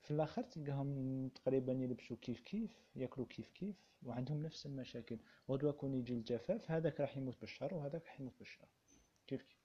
في 0.00 0.10
الآخر 0.10 0.42
تلقاهم 0.42 1.28
تقريبا 1.28 1.72
يلبسوا 1.72 2.16
كيف 2.22 2.40
كيف 2.40 2.70
ياكلوا 2.96 3.26
كيف 3.26 3.50
كيف 3.50 3.76
وعندهم 4.02 4.42
نفس 4.42 4.66
المشاكل. 4.66 5.18
غدوة 5.50 5.72
كون 5.72 5.94
يجي 5.94 6.14
الجفاف 6.14 6.70
هذاك 6.70 7.00
راح 7.00 7.16
يموت 7.16 7.40
بالشر 7.40 7.74
وهذاك 7.74 8.06
راح 8.06 8.20
يموت 8.20 8.32
بالشر 8.38 8.68
كيف 9.26 9.42
كيف؟ 9.42 9.60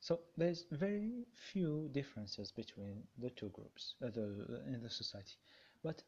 So 0.00 0.20
there's 0.36 0.62
very 0.70 1.26
few 1.34 1.88
differences 1.88 2.52
between 2.52 2.96
the 3.22 3.30
two 3.30 3.50
groups 3.50 3.94
uh, 4.02 4.10
the, 4.10 4.26
in 4.72 4.80
the 4.80 4.90
society. 4.90 5.36
But 5.82 6.02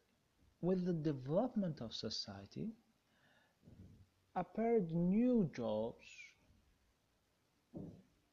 with 0.60 0.84
the 0.84 0.92
development 0.92 1.80
of 1.80 1.92
society, 1.92 2.68
appeared 4.34 4.92
new 4.92 5.50
jobs 5.54 6.06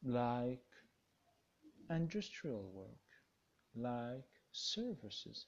like 0.03 0.65
industrial 1.89 2.63
work, 2.73 3.07
like 3.75 4.29
services. 4.51 5.45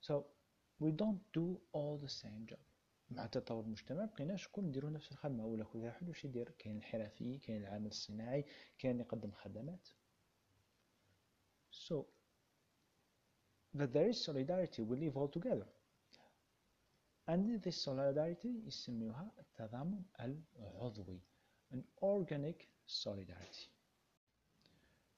So 0.00 0.26
we 0.78 0.90
don't 0.92 1.20
do 1.32 1.58
all 1.72 1.98
the 2.02 2.08
same 2.08 2.46
job. 2.46 2.58
مع 3.10 3.26
تطور 3.26 3.64
المجتمع 3.64 4.04
بقينا 4.04 4.36
شكون 4.36 4.64
نديرو 4.64 4.88
نفس 4.88 5.12
الخدمة 5.12 5.46
ولا 5.46 5.64
كل 5.64 5.78
واحد 5.78 6.08
واش 6.08 6.24
يدير 6.24 6.50
كاين 6.58 6.76
الحرفي 6.76 7.38
كاين 7.38 7.62
العامل 7.62 7.86
الصناعي 7.86 8.44
كاين 8.78 8.92
اللي 8.92 9.02
يقدم 9.02 9.30
خدمات 9.32 9.88
so 11.70 11.94
that 13.74 13.92
there 13.92 14.08
is 14.08 14.24
solidarity 14.24 14.82
we 14.82 14.96
live 14.96 15.16
all 15.16 15.28
together 15.28 15.66
and 17.28 17.62
this 17.62 17.84
solidarity 17.84 18.62
يسميوها 18.66 19.30
التضامن 19.38 20.02
العضوي 20.20 21.20
an 21.72 21.82
organic 22.02 22.68
solidarity 22.86 23.68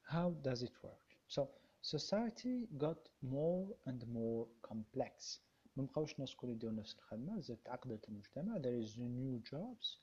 how 0.02 0.30
does 0.42 0.62
it 0.62 0.72
work 0.82 1.06
so 1.28 1.48
society 1.82 2.66
got 2.78 2.98
more 3.22 3.66
and 3.86 4.06
more 4.08 4.46
complex 4.62 5.40
ما 5.76 5.84
بقاوش 5.84 6.14
الناس 6.14 6.34
كل 6.34 6.48
يديروا 6.50 6.74
نفس 6.74 6.94
الخدمة 6.94 7.40
زاد 7.40 7.56
تعقدت 7.64 8.08
المجتمع 8.08 8.58
there 8.58 8.84
is 8.86 8.98
new 8.98 9.40
jobs 9.50 9.98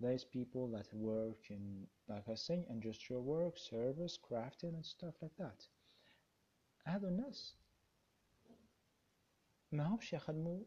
There's 0.00 0.24
people 0.24 0.68
that 0.76 0.92
work 0.92 1.50
in, 1.50 1.86
like 2.08 2.28
I 2.28 2.34
say, 2.34 2.66
industrial 2.68 3.22
work, 3.22 3.56
service, 3.56 4.18
crafting 4.18 4.74
and 4.74 4.84
stuff 4.84 5.14
like 5.22 5.36
that. 5.38 5.68
هذو 6.84 7.08
الناس 7.08 7.56
ما 9.71 9.87
همش 9.87 10.13
يخدموا 10.13 10.63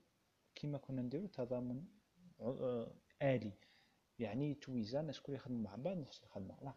كيما 0.55 0.79
كنا 0.79 1.03
نديرو 1.03 1.27
تضامن 1.27 1.85
آه، 2.41 2.95
آلي. 3.23 3.53
يعني 4.19 4.55
تويزان 4.55 5.01
الناس 5.01 5.21
كل 5.21 5.33
يخدموا 5.33 5.61
مع 5.61 5.77
بعض 5.77 5.97
نفس 5.97 6.23
الخدمة 6.23 6.57
لا 6.63 6.75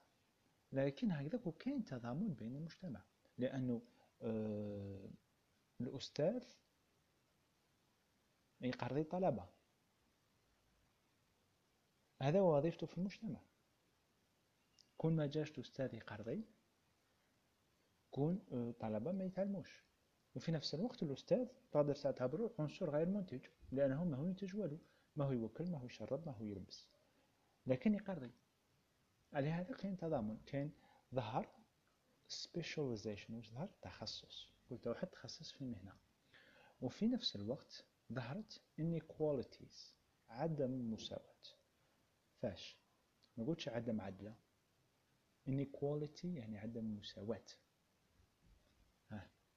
لكن 0.71 1.11
هكذاك 1.11 1.47
وكاين 1.47 1.85
تضامن 1.85 2.33
بين 2.33 2.55
المجتمع. 2.55 3.03
لأنه 3.37 3.81
آه 4.21 5.09
الأستاذ 5.81 6.43
يقرضي 8.61 9.01
الطلبة 9.01 9.49
هذا 12.21 12.41
وظيفته 12.41 12.87
في 12.87 12.97
المجتمع. 12.97 13.41
كون 14.97 15.15
ما 15.15 15.27
جاش 15.27 15.51
الأستاذ 15.51 15.93
يقرضي 15.93 16.45
كون 18.11 18.45
آه، 18.51 19.11
ما 19.11 19.23
يتعلموش. 19.23 19.85
وفي 20.35 20.51
نفس 20.51 20.75
الوقت 20.75 21.03
الأستاذ 21.03 21.47
تقدر 21.71 21.95
تعتبره 21.95 22.53
عنصر 22.59 22.89
غير 22.89 23.05
منتج 23.09 23.45
لأنه 23.71 24.03
ما 24.03 24.17
هو 24.17 24.25
ينتج 24.25 24.55
والو 24.55 24.77
ما 25.15 25.25
هو 25.25 25.31
يوكل 25.31 25.65
ما 25.71 25.77
هو 25.77 25.85
يشرب 25.85 26.25
ما 26.25 26.31
هو 26.31 26.45
يلبس. 26.45 26.87
لكن 27.67 27.93
يقرضي 27.93 28.31
لهذا 29.33 29.75
كاين 29.75 29.97
تضامن 29.97 30.37
كاين 30.45 30.71
ظهر 31.15 31.47
specialization 32.29 33.29
وش 33.31 33.49
ظهر؟ 33.49 33.69
تخصص. 33.81 34.49
قلت 34.69 34.87
واحد 34.87 35.07
تخصص 35.07 35.51
في 35.51 35.63
مهنة 35.63 35.93
وفي 36.81 37.07
نفس 37.07 37.35
الوقت 37.35 37.85
ظهرت 38.13 38.61
inequalities 38.81 39.93
عدم 40.29 40.93
مساواة. 40.93 41.43
فاش؟ 42.41 42.77
ما 43.37 43.45
قلتش 43.45 43.69
عدم 43.69 44.01
عدلة. 44.01 44.35
inequality 45.49 46.25
يعني 46.25 46.57
عدم 46.57 46.97
مساواة. 46.97 47.45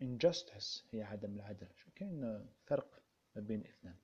Injustice 0.03 0.85
هي 0.91 1.03
عدم 1.03 1.35
العدل. 1.35 1.69
شو 1.75 1.91
كاين 1.95 2.47
فرق 2.67 3.03
ما 3.37 3.43
بين 3.43 3.61
الاثنين؟ 3.61 3.97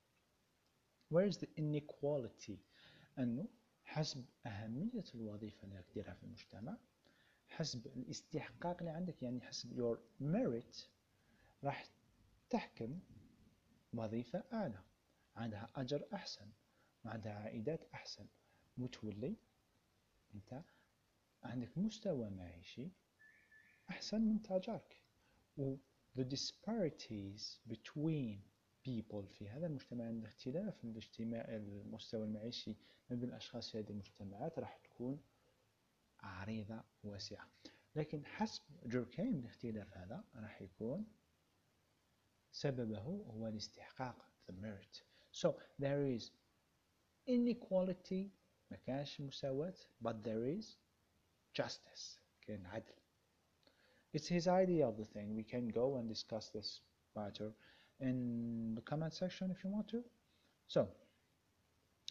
Where 1.14 1.32
is 1.32 1.38
the 1.38 1.48
inequality 1.60 2.56
أنه 3.18 3.48
حسب 3.84 4.24
أهمية 4.46 5.04
الوظيفة 5.14 5.64
اللي 5.64 5.84
ديرها 5.94 6.14
في 6.14 6.22
المجتمع 6.22 6.76
حسب 7.48 7.86
الاستحقاق 7.86 8.78
اللي 8.78 8.90
عندك 8.90 9.22
يعني 9.22 9.40
حسب 9.40 9.70
your 9.76 9.98
merit 10.22 10.86
راح 11.64 11.86
تحكم 12.50 13.00
وظيفة 13.92 14.44
أعلى. 14.52 14.82
عندها 15.36 15.70
أجر 15.76 16.08
أحسن 16.14 16.48
وعندها 17.04 17.32
عائدات 17.32 17.84
أحسن. 17.94 18.26
وتولي 18.78 19.36
أنت 20.34 20.62
عندك 21.42 21.78
مستوى 21.78 22.30
معيشي 22.30 22.90
أحسن 23.90 24.20
من 24.20 24.42
تاجرك. 24.42 25.03
The 25.58 26.25
disparities 26.25 27.58
between 27.66 28.38
people 28.84 29.26
في 29.38 29.49
هذا 29.49 29.66
المجتمع 29.66 30.11
الاختلاف 30.11 30.84
الاجتماع 30.84 31.44
المستوى 31.49 32.25
المعيشي 32.25 32.76
ما 33.11 33.16
بين 33.16 33.28
الأشخاص 33.28 33.70
في 33.70 33.78
هذه 33.78 33.90
المجتمعات 33.90 34.58
راح 34.58 34.76
تكون 34.76 35.20
عريضة 36.20 36.84
واسعة. 37.04 37.49
لكن 37.96 38.26
حسب 38.26 38.62
جوركايم 38.87 39.38
الاختلاف 39.38 39.96
هذا 39.96 40.25
راح 40.34 40.62
يكون 40.62 41.06
سببه 42.52 42.99
هو 42.99 43.49
الاستحقاق 43.49 44.30
the 44.49 44.52
merit. 44.52 45.02
So 45.32 45.49
there 45.78 46.04
is 46.16 46.30
inequality 47.28 48.30
ما 48.70 48.76
كانش 48.87 49.20
مساواة 49.20 49.75
but 50.04 50.14
there 50.25 50.61
is 50.61 50.66
justice 51.62 52.18
كان 52.42 52.66
عدل. 52.66 53.03
it's 54.13 54.27
his 54.27 54.47
idea 54.47 54.88
of 54.88 54.97
the 54.97 55.05
thing 55.05 55.35
we 55.35 55.43
can 55.43 55.67
go 55.67 55.97
and 55.97 56.07
discuss 56.07 56.49
this 56.49 56.81
matter 57.15 57.51
in 57.99 58.75
the 58.75 58.82
comment 58.82 59.13
section 59.13 59.51
if 59.51 59.63
you 59.63 59.69
want 59.69 59.88
to 59.88 60.03
so 60.67 60.88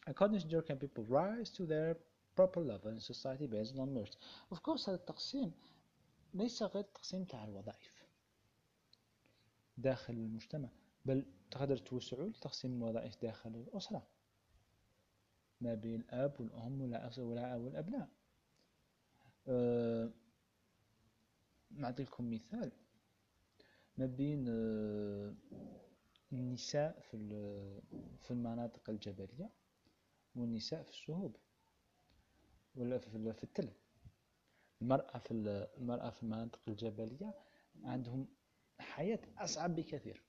according 0.07 0.39
to 0.39 0.47
Durkheim 0.47 0.79
people 0.79 1.03
rise 1.07 1.49
to 1.51 1.65
their 1.65 1.97
proper 2.35 2.61
level 2.61 2.91
in 2.91 2.99
society 2.99 3.47
based 3.47 3.77
on 3.77 3.93
merit 3.93 4.15
of 4.51 4.63
course 4.63 4.89
هذا 4.89 4.95
التقسيم 4.95 5.51
ليس 6.33 6.63
غير 6.63 6.83
تقسيم 6.83 7.23
تاع 7.23 7.43
الوظائف 7.45 8.05
داخل 9.77 10.13
المجتمع 10.13 10.69
بل 11.05 11.25
تقدر 11.51 11.77
توسعوا 11.77 12.29
لتقسيم 12.29 12.83
الوظائف 12.83 13.21
داخل 13.21 13.49
الأسرة 13.49 14.07
ما 15.61 15.73
بين 15.73 15.99
الأب 16.01 16.39
والأم 16.39 16.81
والأبناء 17.61 18.09
أه 19.47 20.11
نعطيكم 21.76 22.30
مثال. 22.30 22.72
ما 23.98 24.06
بين 24.06 24.44
أه 24.48 25.34
النساء 26.32 27.00
في 27.00 27.16
في 28.20 28.30
المناطق 28.30 28.90
الجبلية 28.90 29.50
والنساء 30.36 30.82
في 30.82 30.90
الشهوب 30.90 31.36
ولا 32.74 32.98
في 32.98 33.44
التل 33.44 33.72
المرأة 34.82 35.18
في 35.18 35.30
المرأة 35.78 36.10
في 36.10 36.22
المناطق 36.22 36.60
الجبلية 36.68 37.34
عندهم 37.84 38.28
حياة 38.78 39.20
أصعب 39.38 39.74
بكثير. 39.76 40.22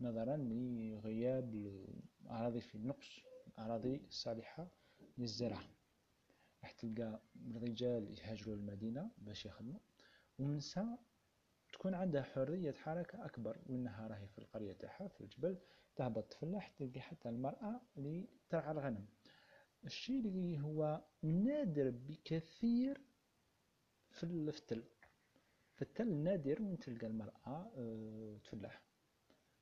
نظرا 0.00 0.36
لغياب 0.36 1.54
الأراضي 2.22 2.60
في 2.60 2.74
النقص 2.74 3.20
الأراضي 3.48 3.96
الصالحة 4.08 4.68
للزرع 5.18 5.62
راح 6.66 6.72
تلقى 6.72 7.20
الرجال 7.50 8.18
يهاجروا 8.18 8.54
المدينة 8.54 9.10
باش 9.18 9.46
يخدموا 9.46 9.80
والنساء 10.38 10.98
تكون 11.72 11.94
عندها 11.94 12.22
حرية 12.22 12.72
حركة 12.72 13.24
أكبر 13.24 13.58
وإنها 13.66 14.06
راهي 14.06 14.28
في 14.28 14.38
القرية 14.38 14.72
تاعها 14.72 15.08
في 15.08 15.20
الجبل 15.20 15.58
تهبط 15.96 16.32
تفلح 16.32 16.68
تلقي 16.68 17.00
حتى 17.00 17.28
المرأة 17.28 17.80
اللي 17.96 18.28
ترعى 18.48 18.72
الغنم. 18.72 19.06
الشيء 19.84 20.18
اللي 20.20 20.60
هو 20.60 21.04
نادر 21.22 21.90
بكثير 21.90 23.00
في 24.10 24.24
التل 24.24 24.84
في 25.74 25.82
التل 25.82 26.16
نادر 26.16 26.62
من 26.62 26.78
تلقى 26.78 27.06
المرأة 27.06 27.72
آه، 27.76 28.38
تفلح. 28.44 28.82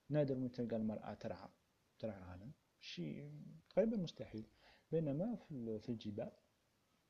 نادر 0.08 0.34
من 0.34 0.52
تلقى 0.52 0.76
المرأة 0.76 1.14
ترعى 1.14 1.48
ترعى 1.98 2.18
الغنم. 2.18 2.52
شيء 2.80 3.32
تقريبا 3.68 3.96
مستحيل. 3.96 4.46
بينما 4.90 5.36
في 5.78 5.88
الجبال 5.88 6.32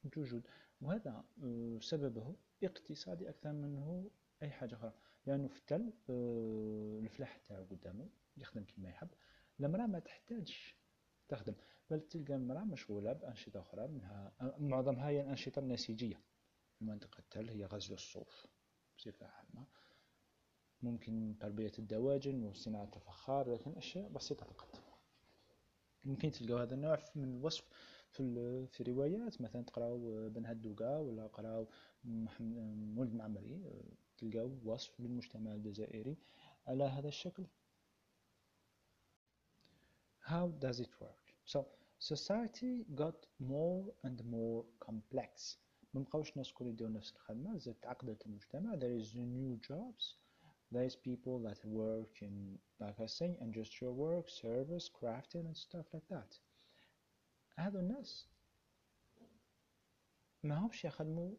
توجد 0.09 0.47
وهذا 0.81 1.25
آه، 1.43 1.79
سببه 1.81 2.37
اقتصادي 2.63 3.29
أكثر 3.29 3.53
منه 3.53 4.11
أي 4.43 4.51
حاجة 4.51 4.75
أخرى. 4.75 4.93
لأنه 5.27 5.49
في 5.49 5.59
التل 5.59 5.93
آه، 6.11 6.99
الفلاح 6.99 7.37
تاعو 7.37 7.65
قدامه 7.65 8.09
يخدم 8.37 8.65
كما 8.65 8.89
يحب. 8.89 9.09
المرأة 9.61 9.87
ما 9.87 9.99
تحتاج 9.99 10.75
تخدم. 11.29 11.55
بل 11.91 12.01
تلقى 12.01 12.35
المرأة 12.35 12.65
مشغولة 12.65 13.13
بأنشطة 13.13 13.61
أخرى 13.61 13.89
منها 13.89 14.33
معظمها 14.59 15.09
هي 15.09 15.21
الأنشطة 15.21 15.59
النسيجية. 15.59 16.21
في 16.79 16.85
منطقة 16.85 17.19
التل 17.19 17.49
هي 17.49 17.65
غزل 17.65 17.95
الصوف 17.95 18.47
بصفة 18.99 19.27
عامة. 19.27 19.67
ممكن 20.83 21.37
تربية 21.41 21.73
الدواجن 21.79 22.43
وصناعة 22.43 22.91
الفخار 22.97 23.53
لكن 23.53 23.73
أشياء 23.73 24.09
بسيطة 24.09 24.47
فقط. 24.47 24.85
ممكن 26.05 26.31
تلقاو 26.31 26.59
هذا 26.59 26.75
النوع 26.75 26.99
من 27.15 27.37
الوصف 27.37 27.65
في 28.15 28.67
في 28.67 28.83
روايات 28.83 29.41
مثلا 29.41 29.63
تقراو 29.63 30.29
بن 30.29 30.47
هدوغا 30.47 30.99
ولا 30.99 31.27
قراو 31.27 31.69
مولد 32.95 33.15
معمري 33.15 33.63
تلقاو 34.19 34.59
وصف 34.65 35.01
للمجتمع 35.01 35.55
الجزائري 35.55 36.17
على 36.67 36.85
هذا 36.85 37.09
الشكل 37.09 37.45
How 40.33 40.47
does 40.65 40.81
it 40.81 40.93
work? 41.01 41.25
So 41.45 41.67
society 41.99 42.87
got 42.95 43.27
more 43.39 43.85
and 44.05 44.19
more 44.25 44.65
complex 44.87 45.59
ما 45.95 46.01
بقاوش 46.03 46.33
الناس 46.33 46.53
كل 46.53 46.67
يديروا 46.67 46.93
نفس 46.93 47.13
الخدمة 47.13 47.59
زاد 47.59 47.75
تعقدت 47.75 48.27
المجتمع 48.27 48.77
there 48.77 49.03
is 49.03 49.15
new 49.15 49.69
jobs 49.69 50.17
there 50.75 50.87
is 50.91 50.97
people 50.97 51.39
that 51.49 51.59
work 51.65 52.23
in 52.23 52.59
like 52.81 52.99
I 53.01 53.07
say 53.07 53.39
industrial 53.41 53.95
work 53.95 54.29
service 54.29 54.89
crafting 54.99 55.45
and 55.47 55.57
stuff 55.57 55.87
like 55.95 56.09
that 56.11 56.31
هذو 57.59 57.79
الناس. 57.79 58.29
ما 60.43 60.59
همش 60.59 60.85
يخدموا 60.85 61.37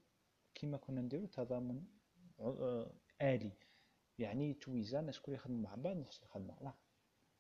كيما 0.56 0.78
كنا 0.78 1.02
نديرو 1.02 1.26
تضامن 1.26 1.86
آلي. 3.22 3.52
يعني 4.20 4.54
تويزان 4.54 5.12
كل 5.12 5.32
يخدموا 5.34 5.62
مع 5.62 5.76
بعض 5.76 5.98
نفس 5.98 6.24
الخدمة 6.24 6.58
لا 6.62 6.74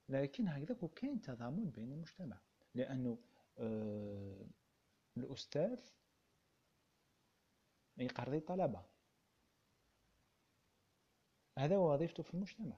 لكن 0.09 0.47
هكذاك 0.47 0.83
وكاين 0.83 1.21
تضامن 1.21 1.71
بين 1.71 1.91
المجتمع. 1.91 2.41
لأنه 2.73 3.19
آه 3.57 4.45
الأستاذ 5.17 5.79
يقرضي 7.97 8.37
الطلبة 8.37 8.85
هذا 11.57 11.77
وظيفته 11.77 12.23
في 12.23 12.33
المجتمع. 12.33 12.77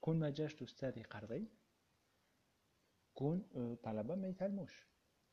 كون 0.00 0.18
ما 0.18 0.30
جاش 0.30 0.54
الأستاذ 0.54 0.98
يقرضي 0.98 1.48
تكون 3.14 3.42
طلبة 3.82 4.14
ما 4.14 4.28
يتعلموش 4.28 4.86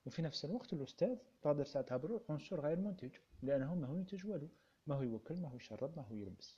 وفي 0.06 0.22
نفس 0.22 0.46
الوقت 0.46 0.74
الأستاذ 0.74 1.18
تقدر 1.42 1.65
تعتبره 1.65 2.26
عنصر 2.30 2.62
غير 2.62 2.80
منتج 2.80 3.15
لأنه 3.42 3.76
ما 3.76 3.88
هو 3.88 3.96
ينتج 3.96 4.26
والو. 4.26 4.50
ما 4.88 4.96
هو 4.96 5.02
يوكل 5.02 5.42
ما 5.42 5.50
هو 5.50 5.56
يشرب 5.56 5.98
ما 5.98 6.04
هو 6.04 6.15
يلبس. 6.15 6.58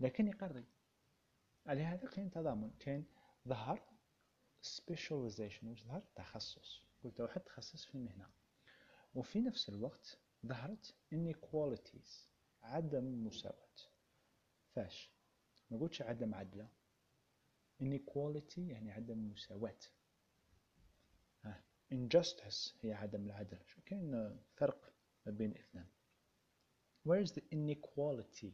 لكن 0.00 0.28
يقري 0.28 0.64
لهذا 1.66 2.08
كاين 2.08 2.30
تضامن 2.30 2.70
كاين 2.78 3.06
ظهر 3.48 3.82
specialization 4.66 5.64
وش 5.64 5.84
ظهر؟ 5.84 6.02
تخصص. 6.14 6.82
قلت 7.04 7.20
واحد 7.20 7.40
تخصص 7.40 7.84
في 7.84 7.94
المهنة. 7.94 8.30
وفي 9.14 9.40
نفس 9.40 9.68
الوقت 9.68 10.18
ظهرت 10.46 10.94
inequalities 11.14 12.10
عدم 12.62 13.26
مساواة. 13.26 13.76
فاش؟ 14.74 15.10
ما 15.70 15.78
قلتش 15.78 16.02
عدم 16.02 16.34
عدلة 16.34 16.68
inequality 17.82 18.58
يعني 18.58 18.92
عدم 18.92 19.30
مساواة. 19.30 19.78
Injustice 21.92 22.74
هي 22.82 22.92
عدم 22.92 23.26
العدل. 23.26 23.58
شو 23.66 23.80
كاين 23.86 24.38
فرق 24.56 24.92
ما 25.26 25.32
بين 25.32 25.50
الاثنين؟ 25.50 25.86
Where 27.08 27.26
is 27.26 27.32
the 27.32 27.42
inequality 27.54 28.52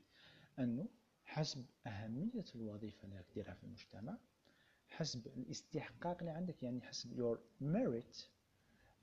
أنه 0.59 0.89
حسب 1.25 1.67
أهمية 1.87 2.45
الوظيفة 2.55 3.05
اللي 3.05 3.17
راك 3.17 3.27
ديرها 3.35 3.55
في 3.55 3.65
المجتمع 3.65 4.19
حسب 4.89 5.27
الاستحقاق 5.27 6.19
اللي 6.19 6.31
عندك 6.31 6.63
يعني 6.63 6.81
حسب 6.81 7.17
your 7.17 7.39
merit 7.63 8.19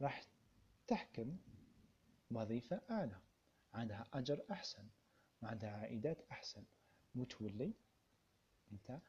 راح 0.01 0.25
تحكم 0.87 1.37
وظيفة 2.31 2.81
أعلى. 2.89 3.21
عندها 3.73 4.05
أجر 4.13 4.45
أحسن 4.51 4.87
وعندها 5.41 5.69
عائدات 5.69 6.21
أحسن. 6.31 6.63
وتولي 7.15 7.73
أنت 8.71 8.99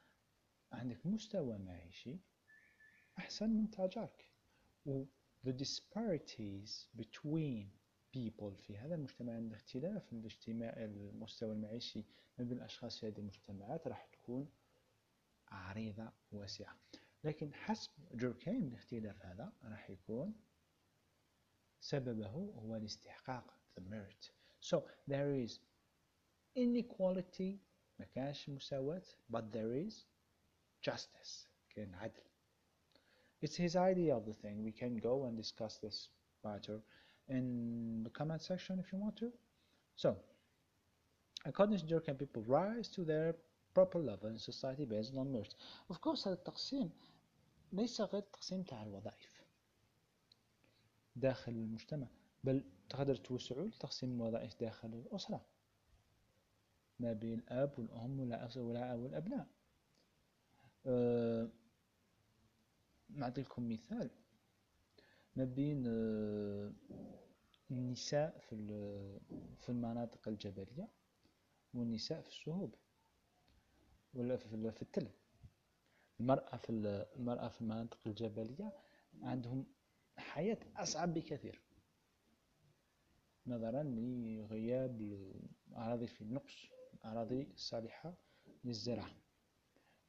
عندك 0.72 1.06
مستوى 1.06 1.58
معيشي 1.58 2.18
أحسن 3.18 3.50
من 3.50 3.70
تاجرك. 3.70 4.24
The 5.44 5.52
disparities 5.52 6.86
between 6.96 7.66
people 8.12 8.54
في 8.62 8.76
هذا 8.78 8.94
المجتمع 8.94 9.38
الاختلاف 9.38 10.12
الاجتماع 10.12 10.74
المستوى 10.76 11.52
المعيشي 11.52 12.04
ما 12.38 12.44
بين 12.44 12.56
الأشخاص 12.58 13.00
في 13.00 13.06
هذه 13.06 13.18
المجتمعات 13.18 13.88
راح 13.88 14.04
تكون 14.04 14.48
عريضة 15.48 16.12
واسعة. 16.32 16.76
لكن 17.24 17.54
حسب 17.54 17.90
جوركين 18.12 18.68
الاختلاف 18.68 19.26
هذا 19.26 19.52
راح 19.64 19.90
يكون 19.90 20.34
سببه 21.80 22.26
هو 22.28 22.76
الاستحقاق 22.76 23.56
the 23.76 23.82
merit. 23.82 24.30
So 24.60 24.84
there 25.06 25.32
is 25.34 25.60
inequality 26.56 27.58
ما 27.98 28.04
كانش 28.14 28.48
مساواة 28.48 29.02
but 29.32 29.52
there 29.52 29.88
is 29.88 29.94
justice 30.82 31.48
كان 31.70 31.94
عدل. 31.94 32.22
it's 33.41 33.55
his 33.55 33.75
idea 33.75 34.15
of 34.15 34.25
the 34.25 34.33
thing 34.33 34.63
we 34.63 34.71
can 34.71 34.97
go 34.97 35.25
and 35.25 35.37
discuss 35.37 35.77
this 35.77 36.09
matter 36.43 36.79
in 37.29 38.03
the 38.03 38.09
comment 38.09 38.41
section 38.41 38.79
if 38.79 38.91
you 38.91 38.99
want 38.99 39.15
to 39.17 39.31
so 39.95 40.17
according 41.45 41.77
to 41.77 41.85
Durkheim 41.85 42.17
people 42.17 42.43
rise 42.47 42.87
to 42.89 43.03
their 43.03 43.35
proper 43.73 43.99
level 43.99 44.29
in 44.29 44.37
society 44.37 44.85
based 44.85 45.13
on 45.15 45.31
merit 45.31 45.55
of 45.89 46.01
course 46.01 46.27
هذا 46.27 46.33
التقسيم 46.33 46.89
ليس 47.73 48.01
غير 48.01 48.23
التقسيم 48.23 48.63
تاع 48.63 48.83
الوظائف 48.83 49.43
داخل 51.15 51.51
المجتمع 51.51 52.07
بل 52.43 52.63
تقدر 52.89 53.15
توسعوا 53.15 53.67
لتقسيم 53.67 54.21
الوظائف 54.21 54.59
داخل 54.59 54.87
الأسرة 54.93 55.45
ما 56.99 57.13
بين 57.13 57.39
الأب 57.39 57.79
والأم 57.79 58.19
والأبناء 59.03 59.47
نعطيكم 63.16 63.68
مثال. 63.68 64.10
ما 65.36 65.44
بين 65.44 65.84
أه 65.86 66.72
النساء 67.70 68.38
في 68.38 68.56
في 69.60 69.68
المناطق 69.68 70.28
الجبلية 70.28 70.88
والنساء 71.74 72.20
في 72.20 72.28
الشهوب 72.28 72.74
ولا 74.14 74.36
في 74.36 74.82
التل 74.82 75.08
المرأة 76.20 76.56
في 76.56 76.70
المرأة 77.16 77.48
في 77.48 77.60
المناطق 77.60 77.98
الجبلية 78.06 78.72
عندهم 79.22 79.66
حياة 80.16 80.58
أصعب 80.76 81.14
بكثير. 81.14 81.62
نظرا 83.46 83.82
لغياب 83.82 85.00
الأراضي 85.68 86.06
في 86.06 86.20
النقص 86.22 86.54
الأراضي 86.94 87.42
الصالحة 87.42 88.14
للزراعة. 88.64 89.25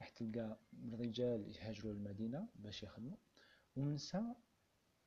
راح 0.01 0.09
تلقى 0.09 0.59
الرجال 0.93 1.55
يهاجروا 1.55 1.93
المدينة 1.93 2.47
باش 2.55 2.83
يخدموا. 2.83 3.17
والنساء 3.75 4.35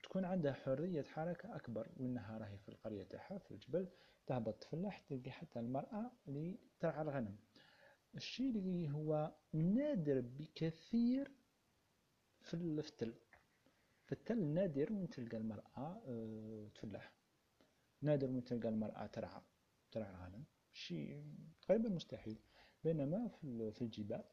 تكون 0.02 0.24
عندها 0.24 0.52
حرية 0.52 1.02
حركة 1.02 1.56
أكبر 1.56 1.88
وإنها 1.96 2.38
راهي 2.38 2.58
في 2.58 2.68
القرية 2.68 3.02
تاعها 3.04 3.38
في 3.38 3.50
الجبل 3.50 3.88
تهبط 4.26 4.54
تفلح 4.62 4.98
تلقى 4.98 5.30
حتى 5.30 5.60
المرأة 5.60 6.10
اللي 6.28 6.58
ترعى 6.80 7.02
الغنم. 7.02 7.36
الشيء 8.14 8.50
اللي 8.50 8.90
هو 8.90 9.34
نادر 9.52 10.20
بكثير 10.20 11.30
في 12.40 12.54
التل 12.54 13.14
في 14.06 14.12
التل 14.12 14.44
نادر 14.44 14.92
من 14.92 15.08
تلقى 15.08 15.36
المرأة 15.36 16.02
آه، 16.08 16.68
تفلح. 16.74 17.12
نادر 18.02 18.28
من 18.28 18.44
تلقى 18.44 18.68
المرأة 18.68 19.06
ترعى 19.06 19.42
ترعى 19.90 20.10
الغنم. 20.10 20.44
شيء 20.72 21.24
تقريبا 21.62 21.88
مستحيل. 21.88 22.38
بينما 22.84 23.28
في 23.72 23.82
الجبال 23.82 24.24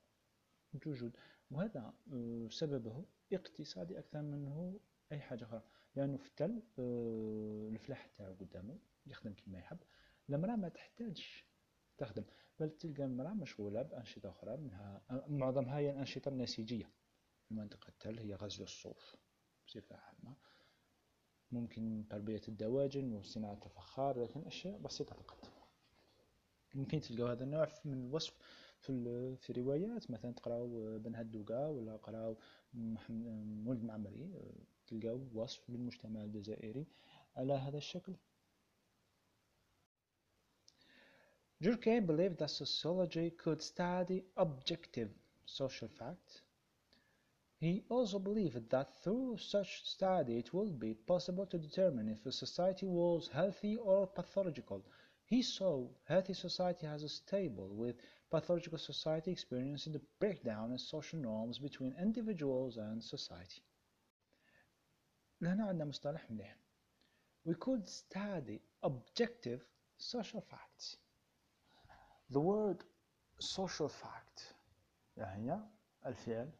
توجد 0.81 1.17
وهذا 1.51 1.93
آه، 2.13 2.47
سببه 2.49 3.05
اقتصادي 3.33 3.99
أكثر 3.99 4.21
منه 4.21 4.79
أي 5.11 5.19
حاجة 5.19 5.43
أخرى. 5.43 5.63
لأنه 5.95 6.17
في 6.17 6.27
التل 6.27 6.63
آه، 6.79 7.69
الفلاح 7.69 8.05
تاعو 8.17 8.33
قدامه 8.33 8.79
يخدم 9.05 9.33
كما 9.33 9.59
يحب. 9.59 9.77
المرأة 10.29 10.55
ما 10.55 10.69
تحتاجش 10.69 11.45
تخدم 11.97 12.23
بل 12.59 12.69
تلقى 12.69 13.03
المرأة 13.05 13.33
مشغولة 13.33 13.81
بأنشطة 13.81 14.29
أخرى 14.29 14.57
منها 14.57 15.01
معظمها 15.27 15.77
هي 15.77 15.91
الأنشطة 15.91 16.29
النسيجية. 16.29 16.91
في 17.47 17.53
منطقة 17.53 17.87
التل 17.89 18.19
هي 18.19 18.35
غزل 18.35 18.63
الصوف 18.63 19.15
بصفة 19.67 19.95
عامة. 19.95 20.35
ممكن 21.51 22.05
تربية 22.09 22.41
الدواجن 22.47 23.13
وصناعة 23.13 23.59
الفخار 23.65 24.23
لكن 24.23 24.43
أشياء 24.47 24.77
بسيطة 24.77 25.15
فقط. 25.15 25.51
ممكن 26.75 26.99
تلقوا 26.99 27.31
هذا 27.31 27.43
النوع 27.43 27.71
من 27.85 28.05
الوصف 28.05 28.37
في 28.81 29.35
في 29.35 29.53
روايات 29.53 30.11
مثلا 30.11 30.31
تقراو 30.33 30.97
بن 30.99 31.15
هدوقة 31.15 31.69
ولا 31.69 31.95
قراو 31.95 32.37
مولد 33.63 33.83
معمري 33.83 34.29
تلقاو 34.87 35.21
وصف 35.33 35.69
للمجتمع 35.69 36.23
الجزائري 36.23 36.85
على 37.35 37.53
هذا 37.53 37.77
الشكل 37.77 38.13
Durkheim 41.59 42.05
believed 42.05 42.37
that 42.37 42.51
sociology 42.51 43.31
could 43.31 43.63
study 43.63 44.23
objective 44.37 45.09
social 45.45 45.87
facts. 45.87 46.41
He 47.59 47.83
also 47.89 48.19
believed 48.19 48.69
that 48.69 48.99
through 49.01 49.37
such 49.37 49.83
study 49.83 50.37
it 50.37 50.53
would 50.53 50.79
be 50.79 50.93
possible 50.93 51.47
to 51.47 51.57
determine 51.57 52.09
if 52.09 52.23
a 52.27 52.31
society 52.31 52.85
was 52.85 53.29
healthy 53.29 53.75
or 53.75 54.05
pathological. 54.05 54.85
He 55.25 55.41
saw 55.41 55.87
healthy 56.03 56.35
society 56.35 56.85
as 56.85 57.11
stable, 57.11 57.69
with 57.69 57.95
pathological 58.31 58.77
society 58.77 59.31
experiencing 59.31 59.93
the 59.93 60.01
breakdown 60.19 60.71
in 60.71 60.77
social 60.77 61.19
norms 61.19 61.59
between 61.59 61.95
individuals 61.99 62.77
and 62.77 63.03
society. 63.03 63.61
لهنا 65.41 65.65
عندنا 65.65 65.85
مصطلح 65.85 66.31
مليح. 66.31 66.57
We 67.45 67.53
could 67.53 67.87
study 67.87 68.59
objective 68.83 69.61
social 69.97 70.41
facts. 70.41 70.97
The 72.29 72.39
word 72.39 72.83
social 73.39 73.89
fact 73.89 74.55
هي 75.17 75.59
الفعل 76.05 76.51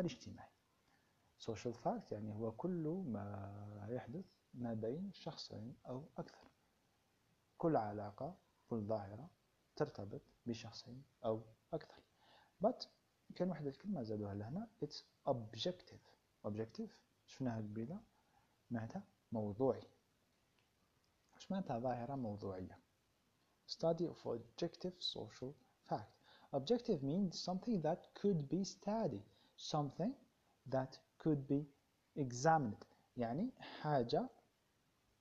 الاجتماعي 0.00 0.52
social 1.38 1.74
fact 1.84 2.12
يعني 2.12 2.32
هو 2.32 2.52
كل 2.52 3.04
ما 3.06 3.86
يحدث 3.90 4.24
ما 4.54 4.74
بين 4.74 5.12
شخصين 5.12 5.76
أو 5.88 6.08
أكثر 6.18 6.50
كل 7.58 7.76
علاقة 7.76 8.38
كل 8.68 8.80
ظاهرة 8.80 9.30
ترتبط 9.76 10.22
بشخصين 10.46 11.02
أو 11.24 11.42
أكثر. 11.72 12.02
But 12.66 12.86
كان 13.34 13.50
واحد 13.50 13.66
الكلمة 13.66 14.02
زادوها 14.02 14.34
لهنا. 14.34 14.68
It's 14.84 15.02
objective. 15.28 16.00
Objective 16.46 16.90
شفناها 17.26 17.56
قبيلة 17.56 18.00
معناتها 18.70 19.02
موضوعي. 19.32 19.82
اش 21.36 21.50
معناتها 21.50 21.78
ظاهرة 21.78 22.14
موضوعية؟ 22.14 22.78
Study 23.66 24.06
of 24.06 24.26
objective 24.26 24.94
social 25.00 25.52
fact. 25.90 26.14
Objective 26.52 27.02
means 27.02 27.38
something 27.38 27.80
that 27.82 28.00
could 28.14 28.48
be 28.48 28.64
studied. 28.64 29.24
Something 29.56 30.12
that 30.70 30.98
could 31.18 31.46
be 31.48 31.64
examined. 32.16 32.84
يعني 33.16 33.50
حاجة 33.58 34.28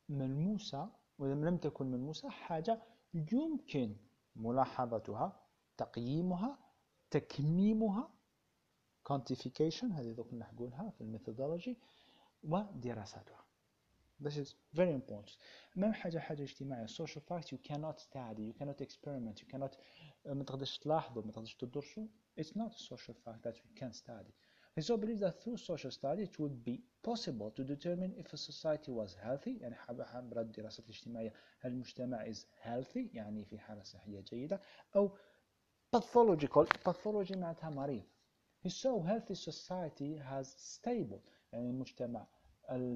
ملموسة 0.09 0.89
وإذا 1.19 1.33
لم 1.33 1.57
تكن 1.57 1.91
ملموسة 1.91 2.29
حاجة 2.29 2.81
يمكن 3.13 3.95
ملاحظتها 4.35 5.39
تقييمها 5.77 6.57
تكميمها 7.11 8.09
quantification 9.09 9.83
هذه 9.83 10.11
دوك 10.11 10.33
نحقولها 10.33 10.89
في 10.89 11.01
الميثودولوجي 11.01 11.77
ودراساتها 12.43 13.43
This 14.23 14.37
is 14.37 14.55
very 14.73 14.93
important. 14.93 15.37
ما 15.75 15.91
حاجة 15.91 16.19
حاجة 16.19 16.43
اجتماعية 16.43 16.87
social 16.87 17.21
facts 17.29 17.47
you 17.47 17.57
cannot 17.69 17.99
study 17.99 18.41
you 18.41 18.53
cannot 18.59 18.81
experiment 18.81 19.41
you 19.41 19.47
cannot 19.53 19.75
ما 20.25 20.43
تقدرش 20.43 20.77
تلاحظوا 20.79 21.23
ما 21.23 21.31
تقدرش 21.31 21.55
تدرسوا 21.55 22.07
it's 22.39 22.55
not 22.55 22.71
a 22.73 22.79
social 22.79 23.13
fact 23.25 23.43
that 23.43 23.55
we 23.55 23.79
can 23.79 23.93
study. 23.93 24.33
He 24.78 24.82
so 24.82 24.96
believes 24.96 25.20
that 25.20 25.42
through 25.42 25.56
social 25.56 25.90
study 25.90 26.22
it 26.22 26.38
would 26.38 26.64
be 26.64 26.80
possible 27.02 27.50
to 27.50 27.64
determine 27.64 28.14
if 28.16 28.32
a 28.32 28.36
society 28.36 28.92
was 28.92 29.14
healthy 29.14 29.58
يعني 29.60 29.74
حاب 29.74 30.38
الدراسات 30.38 30.84
الاجتماعية 30.84 31.32
هل 31.60 31.72
المجتمع 31.72 32.24
is 32.24 32.38
healthy 32.64 33.14
يعني 33.14 33.44
في 33.44 33.58
حالة 33.58 33.82
صحية 33.82 34.20
جيدة 34.20 34.60
أو 34.96 35.16
pathological 35.96 36.66
pathology 36.88 37.36
معناتها 37.36 37.70
مريض 37.70 38.04
He 38.64 38.70
saw 38.70 39.02
healthy 39.02 39.34
society 39.34 40.16
has 40.16 40.46
stable 40.76 41.20
يعني 41.52 41.70
المجتمع 41.70 42.26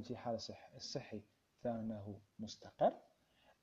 في 0.02 0.16
حالة 0.16 0.40
الصحي 0.76 1.22
فإنه 1.60 2.20
مستقر 2.38 2.92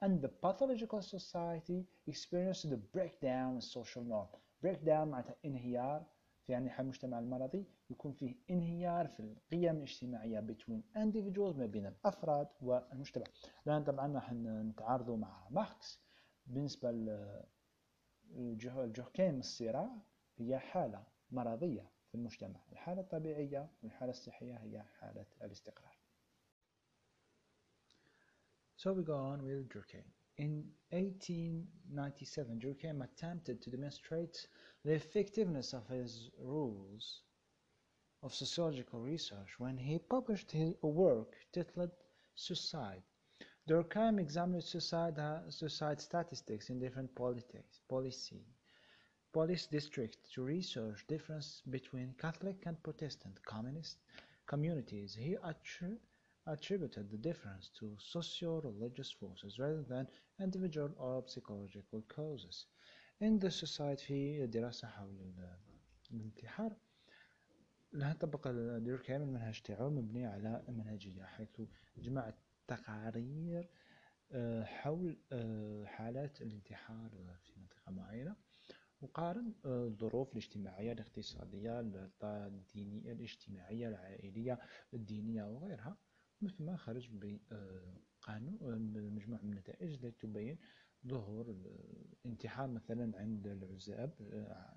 and 0.05 0.21
the 0.21 0.29
pathological 0.29 1.01
society 1.01 1.85
experienced 2.07 2.69
the 2.69 2.79
breakdown 2.95 3.55
in 3.55 3.61
social 3.61 4.03
norm 4.03 4.27
breakdown 4.65 5.07
معناتها 5.07 5.35
انهيار 5.45 6.05
في 6.46 6.52
يعني 6.52 6.70
حال 6.70 6.84
المجتمع 6.84 7.18
المرضي 7.18 7.66
يكون 7.90 8.12
فيه 8.12 8.34
انهيار 8.50 9.08
في 9.08 9.20
القيم 9.20 9.76
الاجتماعية 9.76 10.40
between 10.40 10.82
individuals 10.96 11.56
ما 11.56 11.66
بين 11.66 11.86
الأفراد 11.86 12.48
والمجتمع. 12.60 13.24
لأن 13.66 13.84
طبعا 13.84 14.14
راح 14.14 14.32
نتعارضوا 14.32 15.16
مع 15.16 15.48
ماركس 15.50 16.00
بالنسبة 16.46 16.90
للجوكيم 18.30 19.38
الصراع 19.38 19.96
هي 20.36 20.58
حالة 20.58 21.06
مرضية 21.30 21.90
في 22.08 22.14
المجتمع. 22.14 22.60
الحالة 22.72 23.00
الطبيعية 23.00 23.70
والحالة 23.82 24.10
الصحية 24.10 24.54
هي 24.54 24.82
حالة 24.82 25.26
الاستقرار. 25.42 25.98
So 28.76 28.92
we 28.92 29.02
go 29.02 29.16
on 29.32 29.42
with 29.42 29.68
Durkheim. 29.68 30.04
In 30.36 30.64
1897, 30.92 32.58
Durkheim 32.58 33.02
attempted 33.02 33.62
to 33.62 33.70
demonstrate 33.70 34.48
the 34.84 34.92
effectiveness 34.92 35.72
of 35.72 35.88
his 35.88 36.30
rules 36.38 37.22
of 38.22 38.34
sociological 38.34 39.00
research 39.00 39.58
when 39.58 39.76
he 39.76 39.98
published 39.98 40.50
his 40.50 40.74
work 40.82 41.36
titled 41.52 41.90
Suicide. 42.34 43.02
Durkheim 43.68 44.18
examined 44.20 44.62
suicide, 44.64 45.18
uh, 45.18 45.50
suicide 45.50 46.00
statistics 46.00 46.70
in 46.70 46.78
different 46.78 47.14
polities, 47.14 47.80
policy, 47.88 48.44
police 49.32 49.66
districts 49.66 50.18
to 50.32 50.42
research 50.42 51.06
difference 51.08 51.62
between 51.70 52.14
Catholic 52.18 52.62
and 52.66 52.82
Protestant 52.82 53.42
communist 53.44 53.98
communities. 54.46 55.14
He 55.14 55.36
attributed 56.46 57.10
the 57.10 57.18
difference 57.18 57.70
to 57.78 57.96
socio-religious 57.98 59.10
forces 59.12 59.58
rather 59.58 59.82
than 59.82 60.08
individual 60.40 60.90
or 60.98 61.24
psychological 61.26 62.02
causes. 62.08 62.66
The 63.22 63.50
society 63.50 63.96
في 64.06 64.46
دراسة 64.46 64.88
حول 64.88 65.34
الانتحار. 66.10 66.76
لها 67.92 68.12
طبق 68.12 68.48
ديركهايم 68.78 69.22
المنهج 69.22 69.60
تاعو 69.60 69.90
مبني 69.90 70.26
على 70.26 70.64
منهجية 70.68 71.24
حيث 71.24 71.60
جمع 71.96 72.32
تقارير 72.68 73.68
حول 74.62 75.18
حالات 75.86 76.42
الانتحار 76.42 77.10
في 77.42 77.52
منطقة 77.60 77.92
معينة 77.92 78.36
وقارن 79.00 79.54
الظروف 79.64 80.32
الاجتماعية 80.32 80.92
الاقتصادية 80.92 81.80
الدينية 82.22 83.12
الاجتماعية 83.12 83.88
العائلية 83.88 84.58
الدينية 84.94 85.44
وغيرها. 85.44 85.96
مثل 86.42 86.64
ما 86.64 86.76
خرج 86.76 87.08
بقانون 87.12 88.78
مجموعة 89.14 89.40
من 89.42 89.52
النتائج 89.52 89.92
التي 90.04 90.10
تبين 90.10 90.58
ظهور 91.06 91.50
الانتحار 92.24 92.66
مثلا 92.66 93.18
عند 93.18 93.46
العزاب 93.46 94.12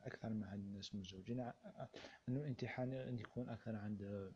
أكثر 0.04 0.30
من 0.30 0.44
عند 0.44 0.63
الناس 0.66 0.94
المزوجين 0.94 1.40
أنه 1.40 2.40
الانتحار 2.40 2.88
يكون 3.20 3.50
أكثر 3.50 3.76
عند 3.76 4.32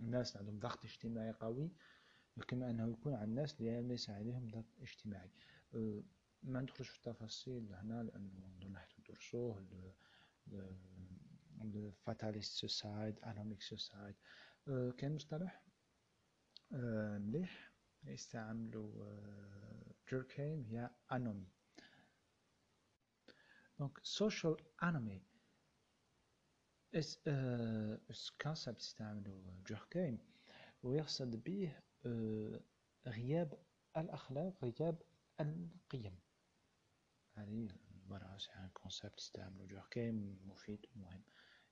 الناس 0.00 0.36
عندهم 0.36 0.58
ضغط 0.58 0.84
اجتماعي 0.84 1.32
قوي 1.32 1.70
كما 2.48 2.70
أنه 2.70 2.90
يكون 2.90 3.14
عند 3.14 3.28
الناس 3.28 3.60
اللي 3.60 3.82
ليس 3.82 4.10
عليهم 4.10 4.48
ضغط 4.48 4.66
اجتماعي. 4.82 5.30
ما 6.42 6.60
ندخلش 6.60 6.88
في 6.88 6.96
التفاصيل 6.96 7.74
هنا 7.74 8.02
لأنه 8.02 8.68
نحن 8.72 9.00
ندرسوه 9.00 9.64
ال 11.62 11.72
fatalist 11.72 12.52
suicide 12.52 13.18
anomic 13.20 13.62
suicide 13.62 14.14
كان 14.66 15.14
مصطلح 15.14 15.62
مليح 17.18 17.72
يستعملوا 18.04 19.14
دوركهايم 20.14 20.64
هي 20.70 20.90
anomie 21.12 21.48
donc 23.78 23.98
social 23.98 24.56
anomie 24.82 25.20
is 27.00 28.30
concept 28.44 28.78
يستعملوا 28.78 29.42
دوركهايم 29.66 30.18
ويقصد 30.82 31.44
به 31.44 31.72
غياب 33.06 33.58
الأخلاق 33.96 34.64
غياب 34.64 35.02
القيم 35.40 36.18
هذه 37.34 37.68
براس 38.06 38.48
يعني 38.48 38.70
concept 38.74 39.18
يستعملوا 39.18 39.66
دوركهايم 39.66 40.38
مفيد 40.46 40.86
ومهم 40.96 41.22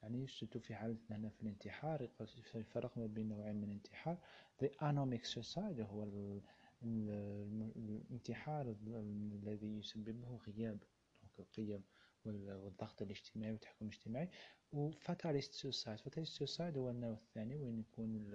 يعني 0.03 0.27
surtout 0.27 0.61
في 0.61 0.75
حالتنا 0.75 1.17
هنا 1.17 1.29
في 1.29 1.43
الانتحار 1.43 2.09
الفرق 2.55 2.99
ما 2.99 3.07
بين 3.07 3.29
نوعين 3.29 3.57
من 3.57 3.65
الانتحار 3.65 4.19
the 4.63 4.69
anomic 4.69 5.27
suicide 5.33 5.81
هو 5.81 6.05
الانتحار 7.77 8.77
الذي 8.87 9.79
يسببه 9.79 10.37
غياب 10.37 10.83
القيم 11.39 11.85
والضغط 12.25 13.03
الاجتماعي 13.03 13.53
والتحكم 13.53 13.87
الاجتماعي. 13.87 14.31
و 14.73 14.81
fatalist 14.81 15.53
suicide 15.55 15.99
fatalist 15.99 16.33
suicide 16.33 16.79
هو 16.79 16.91
النوع 16.91 17.13
الثاني 17.13 17.57
وين 17.57 17.79
يكون 17.79 18.31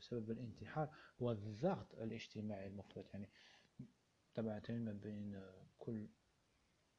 سبب 0.00 0.30
الانتحار 0.30 0.94
هو 1.22 1.30
الضغط 1.30 1.94
الاجتماعي 1.94 2.66
المفرط 2.66 3.14
يعني 3.14 3.30
طبعا 4.34 4.62
ما 4.68 4.92
بين 4.92 5.42
كل 5.78 6.08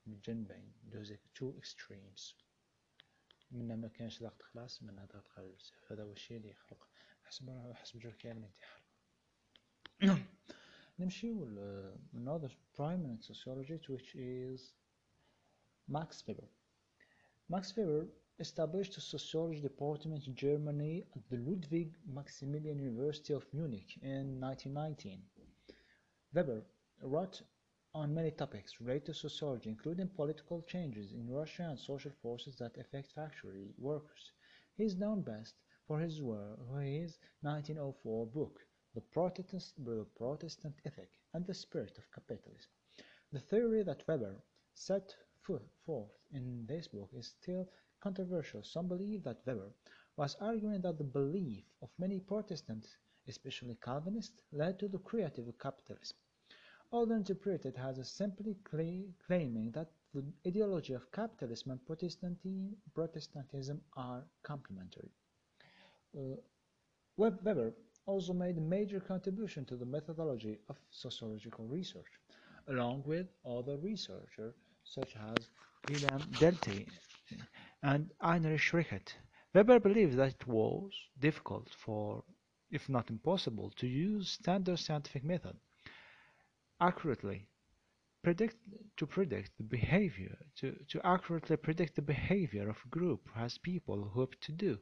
الجنبين 0.08 0.74
those 0.92 1.10
two 1.10 1.54
extremes. 1.62 2.34
منا 3.52 3.76
ما 3.76 3.88
كانش 3.88 4.24
ضغط 4.24 4.42
خلاص 4.42 4.84
منا 4.84 5.06
ضغط 5.06 5.40
بزاف 5.40 5.92
هذا 5.92 6.04
هو 6.04 6.12
الشيء 6.12 6.38
اللي 6.38 6.50
يخلق 6.50 6.90
حسب 7.24 7.74
حسب 7.76 8.00
جركان 8.00 8.38
الانتحار. 8.38 8.84
نمشيو 10.99 11.45
ل 11.45 11.59
another 12.15 12.51
prominent 12.77 13.23
sociologist 13.23 13.89
which 13.89 14.15
is 14.15 14.73
Max 15.89 16.23
Weber 16.27 16.49
Max 17.49 17.77
Weber 17.77 18.07
established 18.41 18.97
a 18.97 19.01
sociology 19.01 19.61
department 19.61 20.27
in 20.27 20.35
Germany 20.35 21.05
at 21.17 21.23
the 21.31 21.39
Ludwig 21.39 21.91
Maximilian 22.07 22.79
University 22.79 23.33
of 23.33 23.45
Munich 23.53 23.99
in 24.03 24.39
1919. 24.41 25.23
Weber 26.35 26.63
wrote 27.03 27.43
on 27.95 28.15
many 28.15 28.31
topics 28.31 28.81
related 28.81 29.07
to 29.07 29.15
sociology, 29.15 29.71
including 29.71 30.09
political 30.09 30.63
changes 30.63 31.13
in 31.13 31.29
Russia 31.31 31.65
and 31.71 31.79
social 31.79 32.13
forces 32.23 32.55
that 32.57 32.77
affect 32.77 33.13
factory 33.13 33.73
workers. 33.79 34.31
He 34.77 34.85
is 34.85 34.95
known 34.95 35.23
best 35.23 35.55
for 35.87 35.99
his 35.99 36.23
work, 36.23 36.59
his 36.81 37.19
1904 37.41 38.27
book, 38.27 38.61
the 38.96 39.02
Protestant, 39.02 39.86
the 39.86 40.06
Protestant 40.16 40.76
Ethic 40.86 41.10
and 41.34 41.46
the 41.46 41.54
Spirit 41.54 41.98
of 41.98 42.12
Capitalism. 42.12 42.70
The 43.32 43.40
theory 43.40 43.84
that 43.84 44.08
Weber 44.08 44.44
set 44.76 45.16
forth 45.42 46.12
in 46.32 46.66
this 46.68 46.88
book 46.88 47.10
is 47.14 47.28
still 47.28 47.68
controversial. 48.02 48.64
Some 48.64 48.88
believe 48.88 49.24
that 49.24 49.42
Weber 49.46 49.72
was 50.16 50.36
arguing 50.40 50.82
that 50.82 50.98
the 50.98 51.04
belief 51.04 51.64
of 51.82 51.90
many 51.98 52.20
Protestants, 52.20 52.96
especially 53.28 53.78
Calvinists, 53.84 54.44
led 54.52 54.78
to 54.80 54.88
the 54.88 55.00
creative 55.00 55.52
capitalism. 55.60 56.18
Others 56.92 57.18
interpret 57.18 57.66
it 57.66 57.78
as 57.80 58.08
simply 58.08 58.56
claiming 58.64 59.72
that 59.72 59.90
the 60.14 60.24
ideology 60.48 60.94
of 60.94 61.12
capitalism 61.12 61.72
and 61.72 61.84
Protestantism 62.94 63.82
are 63.98 64.24
complementary. 64.44 65.10
Uh, 66.16 66.36
Weber 67.18 67.74
also 68.06 68.34
made 68.34 68.58
a 68.58 68.62
major 68.62 69.00
contribution 69.00 69.66
to 69.66 69.76
the 69.76 69.86
methodology 69.86 70.60
of 70.70 70.78
sociological 70.92 71.66
research, 71.66 72.12
along 72.68 73.04
with 73.06 73.28
other 73.46 73.78
researchers 73.78 74.54
such 74.84 75.16
as 75.16 75.48
William 75.90 76.22
Delty 76.40 76.88
and 77.82 78.12
Heinrich 78.22 78.74
Rickert. 78.74 79.16
Weber 79.54 79.80
believed 79.80 80.18
that 80.18 80.32
it 80.32 80.48
was 80.48 80.92
difficult 81.20 81.70
for, 81.70 82.24
if 82.72 82.90
not 82.90 83.10
impossible, 83.10 83.72
to 83.78 83.88
use 83.88 84.30
standard 84.30 84.80
scientific 84.80 85.24
method 85.24 85.56
accurately 86.82 87.48
predict 88.24 88.58
to 88.98 89.06
predict 89.06 89.52
the 89.58 89.64
behavior 89.64 90.36
to, 90.56 90.76
to 90.90 91.06
accurately 91.06 91.58
predict 91.58 91.96
the 91.96 92.02
behavior 92.02 92.70
of 92.70 92.78
a 92.86 92.90
group 92.90 93.30
as 93.36 93.58
people 93.58 94.10
hope 94.14 94.36
to 94.42 94.52
do. 94.52 94.78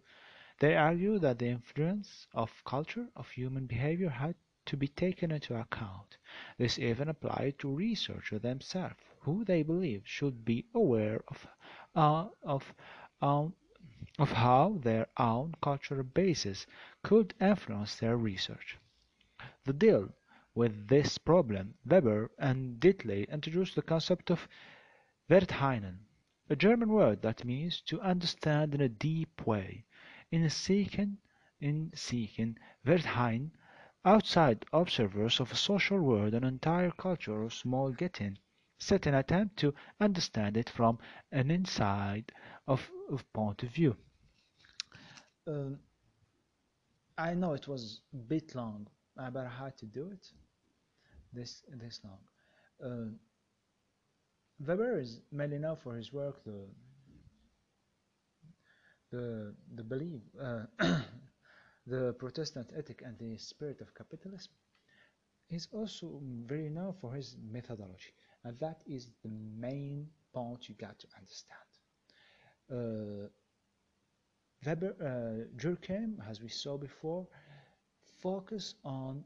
They 0.62 0.76
argue 0.76 1.18
that 1.18 1.40
the 1.40 1.48
influence 1.48 2.28
of 2.36 2.64
culture 2.66 3.08
of 3.16 3.32
human 3.32 3.66
behavior 3.66 4.10
had 4.10 4.36
to 4.68 4.78
be 4.78 4.88
taken 4.88 5.32
into 5.32 5.60
account. 5.60 6.18
This 6.60 6.78
even 6.78 7.10
applied 7.10 7.58
to 7.58 7.76
researchers 7.76 8.44
themselves, 8.44 9.02
who 9.22 9.44
they 9.44 9.64
believed 9.64 10.08
should 10.08 10.46
be 10.46 10.68
aware 10.76 11.24
of 11.28 11.48
uh, 11.96 12.28
of 12.44 12.76
um, 13.24 13.56
of 14.20 14.34
how 14.34 14.78
their 14.84 15.08
own 15.18 15.56
cultural 15.64 16.04
basis 16.04 16.68
could 17.02 17.34
influence 17.42 17.96
their 17.96 18.16
research. 18.16 18.78
To 19.66 19.74
deal 19.74 20.14
with 20.54 20.88
this 20.90 21.18
problem, 21.18 21.74
Weber 21.88 22.30
and 22.38 22.80
Ditley 22.80 23.28
introduced 23.30 23.74
the 23.74 23.82
concept 23.82 24.30
of 24.30 24.48
Wertheinen, 25.28 26.06
a 26.52 26.56
German 26.56 26.90
word 26.90 27.24
that 27.24 27.46
means 27.46 27.82
to 27.82 28.00
understand 28.02 28.76
in 28.76 28.82
a 28.82 28.90
deep 28.90 29.48
way. 29.48 29.86
In 30.32 30.50
seeking, 30.50 31.18
in 31.60 31.92
seeking 31.94 32.58
Wertheim, 32.86 33.52
outside 34.06 34.66
observers 34.74 35.40
of 35.40 35.52
a 35.52 35.56
social 35.56 36.00
world, 36.02 36.34
an 36.34 36.44
entire 36.44 36.92
culture 36.92 37.44
of 37.44 37.54
small 37.54 37.92
getting, 37.92 38.38
set 38.80 39.06
an 39.06 39.14
attempt 39.14 39.58
to 39.58 39.74
understand 40.00 40.58
it 40.58 40.70
from 40.70 40.98
an 41.32 41.52
inside 41.52 42.32
of, 42.68 42.90
of 43.12 43.32
point 43.34 43.64
of 43.64 43.70
view. 43.70 43.96
Um, 45.48 45.80
I 47.18 47.34
know 47.34 47.54
it 47.54 47.68
was 47.68 48.02
a 48.14 48.18
bit 48.18 48.56
long, 48.56 48.88
but 49.16 49.38
I 49.46 49.50
had 49.50 49.78
to 49.78 49.86
do 49.86 50.10
it 50.12 50.32
this 51.34 51.64
this 51.70 52.00
long. 52.04 52.20
Uh, 52.84 53.12
Weber 54.66 55.00
is 55.00 55.22
mainly 55.32 55.60
known 55.60 55.76
for 55.76 55.96
his 55.96 56.14
work, 56.14 56.44
the 56.44 56.68
the, 59.12 59.54
the 59.76 59.84
belief, 59.84 60.22
uh, 60.42 60.64
the 61.88 62.14
Protestant 62.18 62.72
ethic 62.78 63.02
and 63.06 63.18
the 63.20 63.38
spirit 63.38 63.82
of 63.82 63.94
capitalism, 63.94 64.54
is 65.50 65.68
also 65.74 66.22
very 66.46 66.70
known 66.70 66.94
for 67.02 67.14
his 67.14 67.36
methodology. 67.52 68.14
And 68.44 68.58
that 68.60 68.82
is 68.88 69.10
the 69.24 69.30
main 69.30 70.08
point 70.34 70.70
you 70.70 70.76
got 70.76 70.98
to 71.00 71.08
understand. 71.18 71.70
Uh, 72.72 73.28
Weber, 74.66 74.96
uh, 75.02 75.58
Durkheim, 75.58 76.18
as 76.30 76.42
we 76.42 76.48
saw 76.48 76.78
before, 76.78 77.28
focus 78.22 78.76
on 78.86 79.24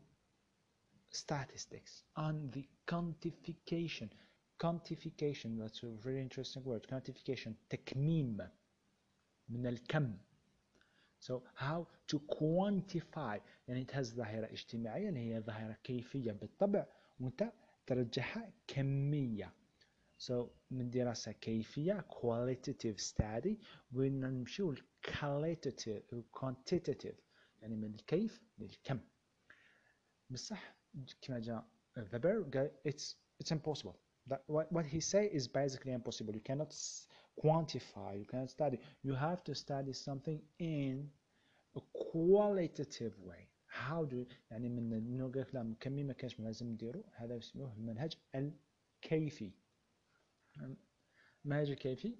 statistics, 1.12 2.04
on 2.16 2.50
the 2.54 2.66
quantification. 2.88 4.10
Quantification, 4.60 5.60
that's 5.60 5.84
a 5.84 5.88
very 6.02 6.22
interesting 6.22 6.64
word. 6.64 6.88
Quantification, 6.90 7.56
techmime 7.70 8.40
من 9.50 9.68
الكم. 9.68 10.18
So 11.20 11.42
how 11.56 11.88
to 12.08 12.20
quantify 12.20 13.40
يعني 13.68 13.86
has 13.92 14.04
ظاهرة 14.16 14.46
اجتماعية 14.46 15.10
اللي 15.10 15.20
هي 15.20 15.40
ظاهرة 15.40 15.78
كيفية 15.84 16.32
بالطبع 16.32 16.86
وانت 17.20 17.52
ترجعها 17.88 18.54
كمية. 18.68 19.54
So 20.18 20.34
من 20.72 20.90
دراسة 20.90 21.32
كيفية 21.32 22.06
qualitative 22.10 23.14
study 23.14 23.56
ونمشيو 23.94 24.76
qualitative 25.08 26.16
quantitative 26.40 27.16
يعني 27.62 27.76
من 27.76 27.94
الكيف 27.96 28.42
للكم 28.58 29.00
بصح 30.30 30.76
كما 31.22 31.40
جاء 31.40 31.68
Weber 31.98 32.50
قال 32.54 32.72
it's 32.88 33.16
it's 33.44 33.52
impossible 33.52 33.96
that 34.28 34.42
what, 34.48 34.72
what 34.72 34.86
he 34.86 35.00
say 35.00 35.30
is 35.32 35.48
basically 35.48 35.94
impossible 35.94 36.34
you 36.34 36.42
cannot 36.42 36.74
quantify 37.42 38.12
you 38.20 38.26
cannot 38.26 38.50
study. 38.50 38.78
You 39.04 39.14
have 39.14 39.44
to 39.44 39.54
study 39.56 39.94
something 39.94 40.40
in 40.60 41.10
a 41.76 41.82
qualitative 42.12 43.16
way. 43.20 43.50
How 43.68 44.06
do 44.06 44.26
يعني 44.52 44.70
من 44.70 44.94
انه 44.94 45.32
قال 45.32 45.46
لك 45.54 45.78
كمي 45.80 46.04
ما 46.04 46.14
كانش 46.14 46.40
لازم 46.40 46.68
نديرو 46.68 47.04
هذا 47.16 47.36
يسموه 47.36 47.74
المنهج 47.74 48.18
الكيفي. 48.36 49.52
المنهج 51.46 51.70
الكيفي 51.70 52.16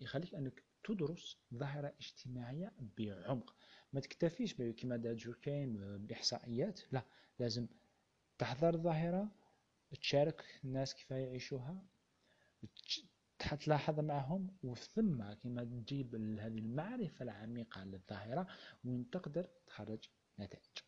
يخليك 0.00 0.34
أنك 0.34 0.62
تدرس 0.84 1.38
ظاهرة 1.54 1.94
اجتماعية 2.00 2.72
بعمق. 2.98 3.54
ما 3.92 4.00
تكتفيش 4.00 4.54
كما 4.54 4.96
دا 4.96 5.14
جوركين 5.14 5.98
بإحصائيات 5.98 6.80
لا 6.92 7.02
لازم 7.38 7.66
تحضر 8.38 8.74
الظاهرة 8.74 9.28
تشارك 10.00 10.44
الناس 10.64 10.94
كيف 10.94 11.10
يعيشوها 11.10 11.84
تلاحظ 13.52 14.00
معهم 14.00 14.56
وثم 14.62 15.32
كما 15.32 15.64
تجيب 15.64 16.14
هذه 16.14 16.58
المعرفة 16.58 17.22
العميقة 17.22 17.84
للظاهرة 17.84 18.46
وين 18.84 19.10
تقدر 19.10 19.48
تخرج 19.66 20.08
نتائج. 20.38 20.78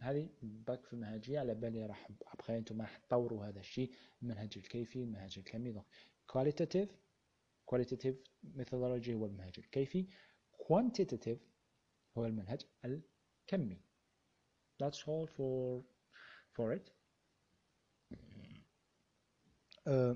هذه 0.00 0.28
باك 0.42 0.86
في 0.86 0.92
المنهجية 0.92 1.38
على 1.40 1.54
بالي 1.54 1.86
راح 1.86 2.08
أبقى 2.32 2.58
أنتم 2.58 2.80
راح 2.80 2.96
تطوروا 2.96 3.46
هذا 3.46 3.60
الشيء 3.60 3.94
المنهج 4.22 4.52
الكيفي 4.56 4.98
المنهج 5.02 5.38
الكمي 5.38 5.72
donc 5.72 5.86
qualitative 6.32 6.88
qualitative 7.70 8.14
methodology 8.58 9.10
هو 9.10 9.26
المنهج 9.26 9.54
الكيفي 9.58 10.06
quantitative 10.58 11.38
هو 12.18 12.26
المنهج 12.26 12.62
الكمي. 12.84 13.80
That's 14.82 14.98
all 15.06 15.26
for 15.36 15.82
for 16.56 16.72
it. 16.72 16.90
uh, 19.86 20.14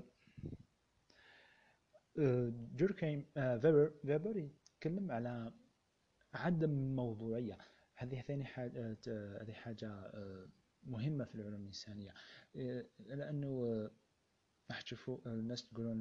دوركهايم 2.76 3.24
فيبر 3.34 3.92
فيبر 4.02 4.36
يتكلم 4.36 5.10
على 5.10 5.52
عدم 6.34 6.70
الموضوعية. 6.70 7.58
هذه 7.94 8.20
ثاني 8.20 8.44
حاجة 8.44 8.96
هذه 9.42 9.52
حاجة 9.52 10.12
مهمة 10.82 11.24
في 11.24 11.34
العلوم 11.34 11.60
الإنسانية. 11.60 12.14
لأنه 12.98 13.90
راح 14.70 14.80
تشوفوا 14.80 15.18
الناس 15.26 15.68
تقولون 15.68 15.96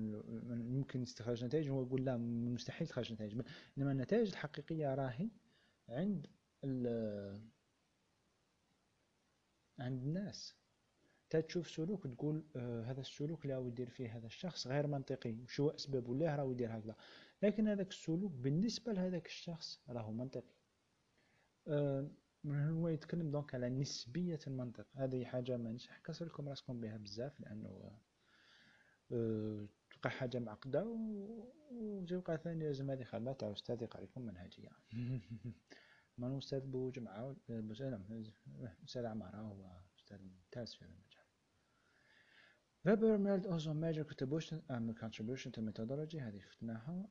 ممكن 0.62 1.02
استخراج 1.02 1.46
نتائج 1.46 1.70
هو 1.70 1.82
يقول 1.82 2.06
لا 2.06 2.18
مستحيل 2.18 2.88
تخرج 2.88 3.14
نتائج. 3.14 3.42
إنما 3.78 3.92
النتائج 3.92 4.30
الحقيقية 4.30 4.96
راهي 4.96 5.30
عند 5.90 6.28
عند 9.80 10.04
الناس. 10.04 10.56
تشوف 11.36 11.70
سلوك 11.70 12.08
تقول 12.08 12.44
آه 12.56 12.84
هذا 12.84 13.02
السلوك 13.02 13.44
اللي 13.44 13.56
راهو 13.56 13.68
يدير 13.68 13.90
فيه 13.90 14.18
هذا 14.18 14.26
الشخص 14.26 14.68
غير 14.68 14.88
منطقي 14.88 15.34
وشو 15.34 15.70
أسباب 15.70 16.10
ولا 16.10 16.36
راهو 16.36 16.52
يدير 16.52 16.78
هكذا. 16.78 16.96
لكن 17.44 17.68
هذاك 17.68 17.90
السلوك 17.90 18.32
بالنسبة 18.32 18.94
لهذاك 18.94 19.26
الشخص 19.26 19.82
راهو 19.90 20.12
منطقي. 20.12 20.56
آه 21.68 22.08
هو 22.46 22.88
يتكلم 22.88 23.32
دونك 23.32 23.56
على 23.56 23.70
نسبية 23.70 24.40
المنطق. 24.48 24.88
هذه 24.96 25.26
حاجة 25.26 25.58
ما 25.58 25.72
نش 25.72 25.88
حكسر 25.88 26.26
لكم 26.26 26.50
راسكم 26.50 26.82
بها 26.82 26.98
بزاف 26.98 27.40
لأنه 27.40 27.92
أه 29.12 29.68
تبقى 29.92 30.10
حاجة 30.10 30.40
معقدة 30.40 30.86
وتبقى 31.72 32.38
ثاني 32.38 32.66
لازم 32.66 32.92
هذه 32.92 33.04
خدمة 33.04 33.34
تاع 33.34 33.52
أستاذ 33.52 33.82
يقرا 33.82 34.02
لكم 34.02 34.22
منهجية 34.22 34.70
من 36.18 36.38
أستاذ 36.38 36.60
بوجمعة 36.60 37.36
أستاذ 38.86 39.06
عمارة 39.06 39.38
هو 39.38 39.72
أستاذ 40.00 40.18
ممتاز 40.24 40.74
في 40.74 40.82
Weber 42.85 43.17
made 43.19 43.47
also 43.47 43.73
major 43.73 44.05
contribution, 44.05 44.63
um, 44.69 44.93
contribution 44.95 45.53
to 45.53 45.63
methodology 45.63 46.19
هذه 46.19 46.41
شفناها 46.41 47.09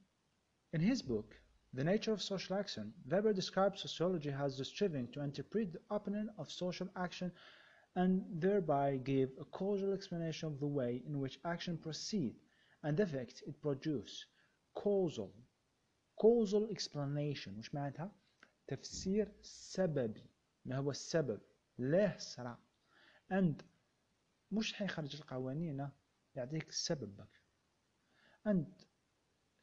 In 0.73 0.81
his 0.81 1.01
book 1.01 1.35
The 1.73 1.83
Nature 1.83 2.11
of 2.11 2.21
Social 2.21 2.57
Action, 2.57 2.93
Weber 3.09 3.33
describes 3.33 3.81
sociology 3.81 4.29
as 4.29 4.57
the 4.57 4.65
striving 4.65 5.07
to 5.13 5.21
interpret 5.21 5.71
the 5.71 5.81
opening 5.89 6.29
of 6.37 6.51
social 6.51 6.89
action 6.95 7.31
and 7.95 8.23
thereby 8.41 8.97
give 8.97 9.29
a 9.39 9.45
causal 9.45 9.93
explanation 9.93 10.47
of 10.49 10.59
the 10.59 10.67
way 10.67 11.01
in 11.07 11.19
which 11.19 11.39
action 11.45 11.77
proceeds 11.77 12.39
and 12.83 12.97
the 12.97 13.03
effect 13.03 13.41
it 13.47 13.61
produces. 13.61 14.25
Causal. 14.75 15.33
Causal 16.17 16.67
explanation 16.69 17.57
وش 17.59 17.73
معناتها؟ 17.73 18.11
تفسير 18.67 19.31
سببي 19.41 20.29
ما 20.65 20.75
هو 20.77 20.91
السبب 20.91 21.39
ليه 21.79 22.17
صرا 22.17 22.57
and 23.31 23.63
مش 24.55 24.73
حيخرج 24.73 25.15
القوانين 25.15 25.89
يعطيك 26.35 26.69
السبب 26.69 27.15
بك 27.17 27.41
and 28.47 28.65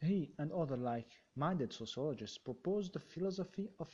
he 0.04 0.32
and 0.38 0.52
other 0.52 0.76
like-minded 0.76 1.72
sociologists 1.72 2.38
proposed 2.38 2.92
the 2.92 3.00
philosophy 3.00 3.68
of 3.80 3.88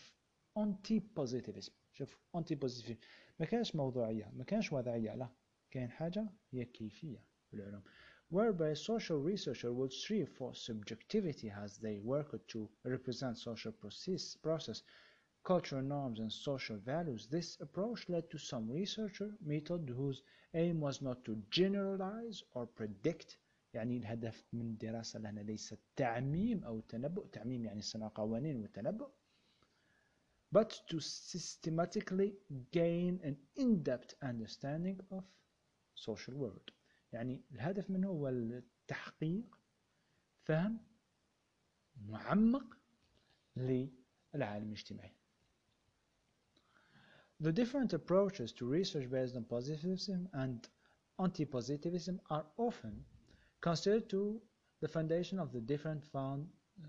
anti-positivism 0.59 1.73
شوف 1.93 2.19
anti-positivism 2.37 2.97
ما 3.41 3.47
كانش 3.47 3.77
موضوعية 3.77 4.31
ما 4.35 4.45
كانش 4.45 4.73
وضعية 4.73 5.15
لا 5.15 5.29
كان 5.71 5.91
حاجة 5.91 6.29
هي 6.51 6.65
كيفية 6.65 7.25
في 7.51 7.57
العلوم 7.57 7.83
whereby 8.31 8.75
social 8.75 9.19
researcher 9.33 9.73
would 9.73 9.93
strive 9.93 10.29
for 10.39 10.55
subjectivity 10.55 11.51
as 11.51 11.79
they 11.79 12.01
work 12.01 12.31
to 12.53 12.69
represent 12.85 13.37
social 13.39 13.73
process, 13.73 14.37
process 14.43 14.83
cultural 15.45 15.83
norms 15.83 16.21
and 16.21 16.33
social 16.33 16.79
values, 16.79 17.27
this 17.31 17.59
approach 17.61 18.09
led 18.09 18.31
to 18.31 18.39
some 18.39 18.71
researcher 18.71 19.31
method 19.45 19.93
whose 19.95 20.23
aim 20.55 20.81
was 20.81 21.03
not 21.03 21.25
to 21.25 21.37
generalize 21.51 22.43
or 22.55 22.67
predict 22.67 23.39
يعني 23.75 23.97
الهدف 23.99 24.45
من 24.53 24.67
الدراسة 24.67 25.19
لنا 25.19 25.41
ليس 25.41 25.73
التعميم 25.73 26.65
أو 26.65 26.79
التنبؤ 26.79 27.27
تعميم 27.27 27.65
يعني 27.65 27.83
صنع 27.83 28.11
قوانين 28.15 28.57
والتنبؤ 28.57 29.09
but 30.53 30.71
to 30.89 31.01
systematically 31.01 32.33
gain 32.71 33.21
an 33.25 33.37
in-depth 33.57 34.15
understanding 34.23 35.01
of 35.11 35.25
social 35.95 36.35
world 36.35 36.71
يعني 37.13 37.43
الهدف 37.53 37.91
منه 37.91 38.09
هو 38.09 38.29
التحقيق 38.29 39.59
فهم 40.45 40.81
معمق 41.97 42.77
للعالم 43.57 44.69
الاجتماعي 44.69 45.15
The 47.41 47.53
different 47.53 47.93
approaches 47.93 48.53
to 48.53 48.67
research 48.67 49.11
based 49.11 49.37
on 49.37 49.45
positivism 49.45 50.29
and 50.33 50.69
anti-positivism 51.19 52.21
are 52.31 52.47
often 52.57 53.05
considered 53.61 54.09
to 54.11 54.41
the 54.81 54.89
foundation 54.89 55.39
of 55.39 55.53
the 55.53 55.61
different 55.61 56.05
found, 56.05 56.47
uh, 56.83 56.89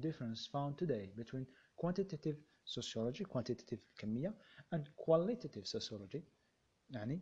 difference 0.00 0.46
found 0.46 0.78
today 0.78 1.10
between 1.16 1.46
quantitative 1.76 2.36
sociology 2.64 3.24
quantitative 3.24 3.80
كمية 3.98 4.34
and 4.72 4.88
qualitative 4.96 5.66
sociology 5.66 6.22
يعني 6.90 7.20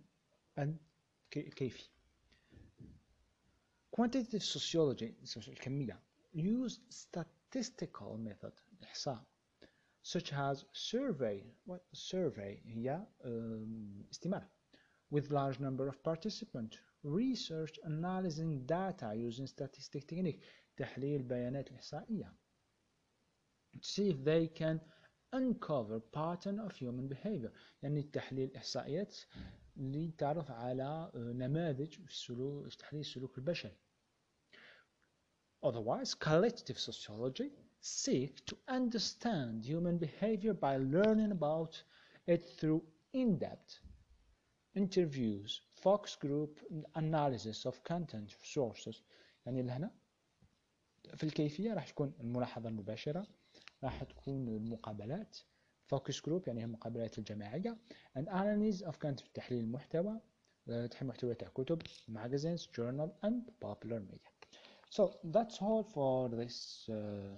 الكيفي 1.37 1.89
quantitative 3.91 4.43
sociology 4.43 5.12
الكمية 5.49 6.01
use 6.35 6.81
statistical 6.91 8.18
method 8.18 8.53
الإحصاء 8.81 9.25
such 10.09 10.33
as 10.33 10.64
survey 10.72 11.43
what 11.66 11.83
survey 11.93 12.61
هي 12.66 13.07
استمارة 14.12 14.51
with 15.11 15.31
large 15.31 15.61
number 15.61 15.89
of 15.89 16.03
participants 16.03 16.77
research 17.05 17.79
analyzing 17.85 18.66
data 18.66 19.14
using 19.14 19.47
statistic 19.47 20.07
technique 20.07 20.41
تحليل 20.77 21.22
بيانات 21.22 21.70
الإحصائية 21.70 22.33
to 23.75 23.79
see 23.83 24.09
if 24.11 24.25
they 24.25 24.49
can 24.49 24.81
uncover 25.33 26.01
pattern 26.01 26.59
of 26.59 26.77
human 26.77 27.09
behavior 27.09 27.53
يعني 27.83 28.03
تحليل 28.03 28.57
إحصائيات 28.57 29.16
لتعرف 29.77 30.51
على 30.51 31.11
نماذج 31.14 31.95
في 31.95 32.11
السلوك 32.11 32.75
تحليل 32.75 33.01
السلوك 33.01 33.39
البشري 33.39 33.77
Otherwise, 35.64 36.12
collective 36.14 36.79
sociology 36.79 37.51
seek 37.81 38.45
to 38.47 38.57
understand 38.68 39.64
human 39.64 39.99
behavior 39.99 40.55
by 40.55 40.77
learning 40.79 41.33
about 41.33 41.83
it 42.27 42.45
through 42.59 42.83
in-depth 43.12 43.81
interviews, 44.75 45.61
focus 45.83 46.16
group 46.16 46.61
analysis 46.95 47.66
of 47.66 47.83
content 47.85 48.35
sources 48.43 49.03
يعني 49.47 49.62
لهنا 49.62 49.91
في 51.14 51.25
الكيفية 51.25 51.75
راح 51.75 51.89
تكون 51.89 52.12
الملاحظة 52.20 52.68
المباشرة 52.68 53.27
راح 53.85 54.03
تكون 54.03 54.49
المقابلات 54.49 55.39
focus 55.95 56.16
group 56.16 56.47
يعني 56.47 56.61
هي 56.61 56.64
المقابلات 56.64 57.18
الجماعية 57.18 57.77
and 58.18 58.22
analysis 58.29 58.85
of 58.87 58.95
content 59.07 59.33
تحليل 59.35 59.61
المحتوى 59.61 60.20
تحليل 60.66 61.09
محتوى 61.09 61.35
تاع 61.35 61.49
كتب 61.49 61.83
magazines 62.11 62.62
journal 62.62 63.11
and 63.27 63.51
popular 63.61 64.01
media 64.01 64.35
So 64.91 65.18
that's 65.25 65.61
all 65.61 65.83
for 65.83 66.29
this 66.29 66.89
uh, 66.89 67.35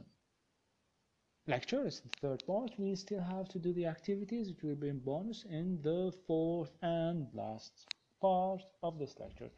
lecture. 1.48 1.86
It's 1.86 2.00
the 2.00 2.10
third 2.22 2.44
part. 2.46 2.72
We 2.78 2.96
still 2.96 3.22
have 3.22 3.48
to 3.50 3.60
do 3.60 3.74
the 3.74 3.86
activities. 3.86 4.50
which 4.50 4.64
will 4.64 4.76
be 4.76 4.90
in 4.90 5.00
bonus 5.00 5.44
in 5.46 5.82
the 5.82 6.14
fourth 6.28 6.72
and 6.82 7.28
last 7.34 7.94
part 8.22 8.62
of 8.84 9.00
this 9.00 9.20
lecture. 9.20 9.50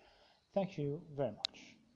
Thank 0.54 0.78
you 0.78 1.02
very 1.16 1.32
much. 1.32 1.72